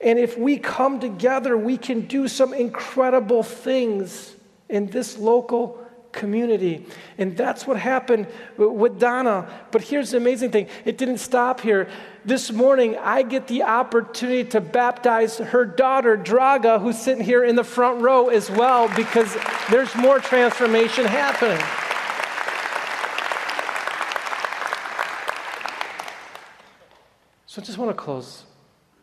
And 0.00 0.18
if 0.18 0.36
we 0.36 0.58
come 0.58 1.00
together, 1.00 1.56
we 1.56 1.78
can 1.78 2.02
do 2.02 2.28
some 2.28 2.52
incredible 2.52 3.42
things 3.42 4.35
in 4.68 4.86
this 4.86 5.18
local 5.18 5.86
community. 6.16 6.86
And 7.18 7.36
that's 7.36 7.66
what 7.66 7.76
happened 7.76 8.26
with 8.56 8.98
Donna. 8.98 9.48
But 9.70 9.82
here's 9.82 10.10
the 10.10 10.16
amazing 10.16 10.50
thing 10.50 10.68
it 10.84 10.98
didn't 10.98 11.18
stop 11.18 11.60
here. 11.60 11.88
This 12.24 12.50
morning, 12.50 12.96
I 12.96 13.22
get 13.22 13.46
the 13.46 13.62
opportunity 13.62 14.44
to 14.50 14.60
baptize 14.60 15.38
her 15.38 15.64
daughter, 15.64 16.16
Draga, 16.16 16.80
who's 16.80 16.98
sitting 16.98 17.22
here 17.22 17.44
in 17.44 17.54
the 17.54 17.62
front 17.62 18.00
row 18.00 18.28
as 18.28 18.50
well, 18.50 18.88
because 18.96 19.36
there's 19.70 19.94
more 19.94 20.18
transformation 20.18 21.04
happening. 21.04 21.64
So 27.46 27.62
I 27.62 27.64
just 27.64 27.78
want 27.78 27.90
to 27.90 28.02
close 28.02 28.44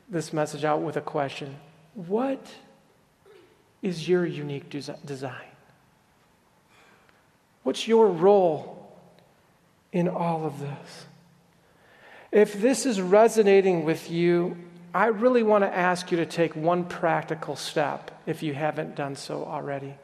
this 0.10 0.34
message 0.34 0.66
out 0.66 0.82
with 0.82 0.98
a 0.98 1.02
question 1.02 1.56
What 1.94 2.46
is 3.82 4.08
your 4.08 4.26
unique 4.26 4.70
design? 4.70 5.53
What's 7.64 7.88
your 7.88 8.08
role 8.08 8.92
in 9.92 10.08
all 10.08 10.46
of 10.46 10.60
this? 10.60 11.06
If 12.32 12.60
this 12.60 12.86
is 12.86 13.02
resonating 13.02 13.86
with 13.86 14.12
you, 14.12 14.58
I 14.94 15.08
really 15.08 15.44
want 15.44 15.64
to 15.64 15.76
ask 15.76 16.12
you 16.12 16.18
to 16.18 16.26
take 16.26 16.56
one 16.56 16.84
practical 16.84 17.56
step 17.56 18.12
if 18.26 18.44
you 18.44 18.54
haven't 18.54 18.96
done 18.96 19.16
so 19.16 19.46
already. 19.46 19.96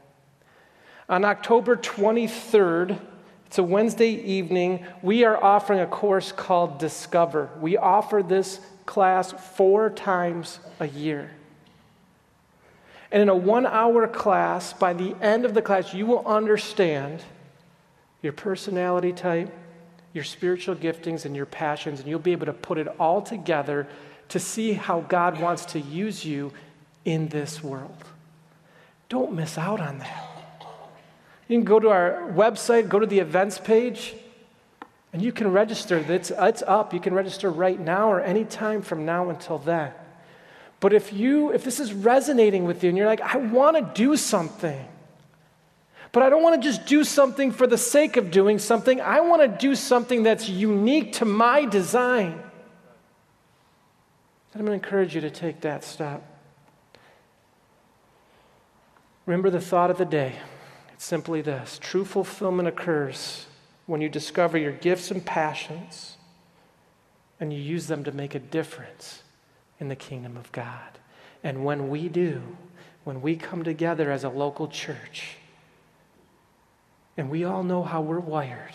On 1.07 1.25
October 1.25 1.75
23rd, 1.75 2.99
it's 3.47 3.57
a 3.57 3.63
Wednesday 3.63 4.11
evening, 4.11 4.85
we 5.01 5.23
are 5.23 5.43
offering 5.43 5.79
a 5.79 5.87
course 5.87 6.31
called 6.31 6.77
Discover. 6.77 7.49
We 7.59 7.77
offer 7.77 8.21
this 8.21 8.59
class 8.85 9.31
four 9.31 9.89
times 9.89 10.59
a 10.79 10.87
year. 10.87 11.31
And 13.11 13.23
in 13.23 13.29
a 13.29 13.35
one 13.35 13.65
hour 13.65 14.07
class, 14.07 14.71
by 14.73 14.93
the 14.93 15.15
end 15.19 15.45
of 15.45 15.55
the 15.55 15.63
class, 15.63 15.95
you 15.95 16.05
will 16.05 16.25
understand 16.27 17.23
your 18.21 18.33
personality 18.33 19.13
type, 19.13 19.53
your 20.13 20.23
spiritual 20.23 20.75
giftings, 20.75 21.25
and 21.25 21.35
your 21.35 21.45
passions, 21.45 21.99
and 21.99 22.09
you'll 22.09 22.19
be 22.19 22.31
able 22.31 22.45
to 22.45 22.53
put 22.53 22.77
it 22.77 22.87
all 22.99 23.21
together 23.21 23.87
to 24.29 24.39
see 24.39 24.73
how 24.73 25.01
God 25.01 25.39
wants 25.39 25.65
to 25.65 25.79
use 25.79 26.25
you 26.25 26.51
in 27.05 27.27
this 27.29 27.63
world. 27.63 28.03
Don't 29.07 29.33
miss 29.33 29.57
out 29.57 29.79
on 29.79 29.99
that. 29.99 30.25
You 31.47 31.57
can 31.57 31.65
go 31.65 31.79
to 31.79 31.89
our 31.89 32.31
website, 32.35 32.89
go 32.89 32.99
to 32.99 33.07
the 33.07 33.19
events 33.19 33.57
page, 33.57 34.15
and 35.11 35.21
you 35.21 35.31
can 35.31 35.51
register. 35.51 35.97
It's, 35.97 36.31
it's 36.31 36.61
up. 36.61 36.93
You 36.93 36.99
can 36.99 37.15
register 37.15 37.49
right 37.49 37.79
now 37.79 38.11
or 38.11 38.21
any 38.21 38.45
time 38.45 38.83
from 38.83 39.05
now 39.05 39.29
until 39.29 39.57
then. 39.57 39.91
But 40.79 40.93
if 40.93 41.11
you, 41.11 41.51
if 41.51 41.63
this 41.63 41.79
is 41.79 41.91
resonating 41.91 42.65
with 42.65 42.83
you 42.83 42.89
and 42.89 42.97
you're 42.97 43.07
like, 43.07 43.21
I 43.21 43.37
want 43.37 43.75
to 43.77 43.91
do 43.99 44.15
something, 44.15 44.87
but 46.11 46.23
I 46.23 46.29
don't 46.29 46.41
want 46.41 46.61
to 46.61 46.67
just 46.67 46.85
do 46.85 47.03
something 47.03 47.51
for 47.51 47.67
the 47.67 47.77
sake 47.77 48.17
of 48.17 48.31
doing 48.31 48.57
something. 48.57 48.99
I 48.99 49.21
want 49.21 49.41
to 49.41 49.47
do 49.47 49.75
something 49.75 50.23
that's 50.23 50.49
unique 50.49 51.13
to 51.13 51.25
my 51.25 51.65
design. 51.65 52.41
And 54.51 54.61
I'm 54.61 54.65
going 54.65 54.79
to 54.79 54.85
encourage 54.85 55.13
you 55.13 55.21
to 55.21 55.29
take 55.29 55.61
that 55.61 55.83
step. 55.83 56.25
Remember 59.25 59.51
the 59.51 59.61
thought 59.61 59.91
of 59.91 59.99
the 59.99 60.05
day. 60.05 60.35
It's 60.93 61.05
simply 61.05 61.41
this 61.41 61.77
true 61.79 62.03
fulfillment 62.03 62.67
occurs 62.67 63.45
when 63.85 64.01
you 64.01 64.09
discover 64.09 64.57
your 64.57 64.71
gifts 64.71 65.11
and 65.11 65.23
passions 65.23 66.17
and 67.39 67.53
you 67.53 67.59
use 67.59 67.87
them 67.87 68.03
to 68.03 68.11
make 68.11 68.35
a 68.35 68.39
difference 68.39 69.23
in 69.79 69.87
the 69.87 69.95
kingdom 69.95 70.35
of 70.35 70.51
God. 70.51 70.99
And 71.43 71.63
when 71.63 71.89
we 71.89 72.09
do, 72.09 72.41
when 73.03 73.21
we 73.21 73.35
come 73.35 73.63
together 73.63 74.11
as 74.11 74.23
a 74.23 74.29
local 74.29 74.67
church, 74.67 75.37
and 77.19 77.29
we 77.29 77.43
all 77.43 77.63
know 77.63 77.83
how 77.83 77.99
we're 77.99 78.17
wired, 78.17 78.71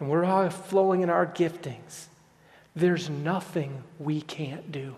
and 0.00 0.10
we're 0.10 0.24
all 0.24 0.50
flowing 0.50 1.02
in 1.02 1.08
our 1.08 1.24
giftings. 1.24 2.06
There's 2.74 3.08
nothing 3.08 3.84
we 4.00 4.22
can't 4.22 4.72
do. 4.72 4.96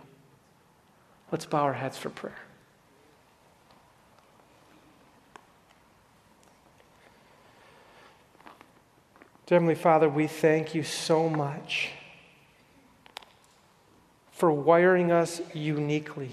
Let's 1.31 1.45
bow 1.45 1.65
our 1.65 1.75
heads 1.75 1.99
for 1.99 2.09
prayer. 2.09 2.39
Heavenly 9.51 9.75
Father, 9.75 10.09
we 10.09 10.27
thank 10.27 10.75
you 10.75 10.83
so 10.83 11.29
much 11.29 11.91
for 14.31 14.51
wiring 14.51 15.13
us 15.13 15.43
uniquely. 15.53 16.31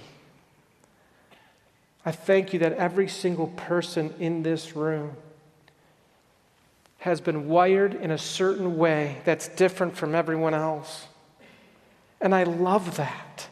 I 2.06 2.14
thank 2.14 2.54
you 2.54 2.60
that 2.60 2.72
every 2.78 3.10
single 3.10 3.48
person 3.48 4.14
in 4.20 4.44
this 4.44 4.74
room 4.74 5.18
has 7.00 7.22
been 7.22 7.48
wired 7.48 7.96
in 7.96 8.12
a 8.12 8.18
certain 8.18 8.78
way 8.78 9.18
that's 9.26 9.48
different 9.48 9.96
from 9.96 10.14
everyone 10.14 10.54
else. 10.54 11.08
And 12.22 12.36
I 12.36 12.44
love 12.44 12.98
that. 12.98 13.48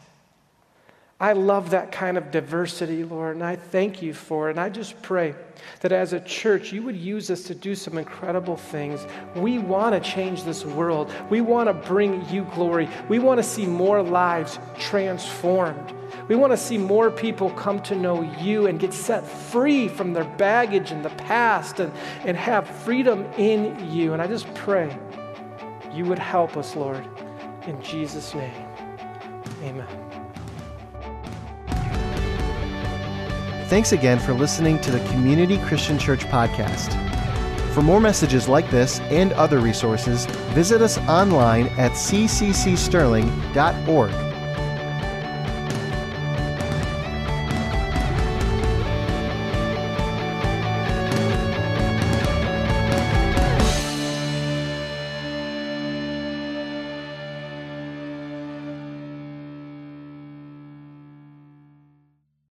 I 1.20 1.32
love 1.32 1.70
that 1.70 1.90
kind 1.90 2.16
of 2.16 2.30
diversity, 2.30 3.02
Lord, 3.02 3.34
and 3.34 3.44
I 3.44 3.56
thank 3.56 4.02
you 4.02 4.14
for 4.14 4.48
it. 4.48 4.52
And 4.52 4.60
I 4.60 4.68
just 4.68 5.00
pray 5.02 5.34
that 5.80 5.90
as 5.90 6.12
a 6.12 6.20
church, 6.20 6.72
you 6.72 6.82
would 6.84 6.96
use 6.96 7.28
us 7.28 7.42
to 7.44 7.56
do 7.56 7.74
some 7.74 7.98
incredible 7.98 8.56
things. 8.56 9.04
We 9.34 9.58
want 9.58 10.00
to 10.00 10.10
change 10.10 10.44
this 10.44 10.64
world. 10.64 11.12
We 11.28 11.40
want 11.40 11.68
to 11.68 11.74
bring 11.74 12.28
you 12.28 12.46
glory. 12.54 12.88
We 13.08 13.18
want 13.18 13.38
to 13.38 13.42
see 13.42 13.66
more 13.66 14.00
lives 14.00 14.60
transformed. 14.78 15.92
We 16.28 16.36
want 16.36 16.52
to 16.52 16.56
see 16.56 16.78
more 16.78 17.10
people 17.10 17.50
come 17.50 17.80
to 17.82 17.94
know 17.94 18.22
you 18.40 18.66
and 18.66 18.78
get 18.78 18.92
set 18.92 19.26
free 19.26 19.88
from 19.88 20.12
their 20.12 20.24
baggage 20.24 20.92
in 20.92 21.02
the 21.02 21.10
past 21.10 21.80
and, 21.80 21.92
and 22.24 22.36
have 22.36 22.68
freedom 22.68 23.24
in 23.36 23.90
you. 23.90 24.12
And 24.12 24.22
I 24.22 24.26
just 24.26 24.52
pray 24.54 24.96
you 25.92 26.04
would 26.04 26.18
help 26.18 26.56
us, 26.56 26.76
Lord. 26.76 27.04
In 27.66 27.80
Jesus' 27.82 28.34
name, 28.34 28.52
amen. 29.62 30.08
Thanks 33.68 33.92
again 33.92 34.18
for 34.18 34.32
listening 34.32 34.80
to 34.80 34.90
the 34.90 35.00
Community 35.10 35.58
Christian 35.58 35.98
Church 35.98 36.24
podcast. 36.24 36.94
For 37.74 37.82
more 37.82 38.00
messages 38.00 38.48
like 38.48 38.70
this 38.70 39.00
and 39.00 39.34
other 39.34 39.58
resources, 39.58 40.24
visit 40.54 40.80
us 40.80 40.96
online 41.06 41.66
at 41.76 41.92
cccsterling.org. 41.92 44.27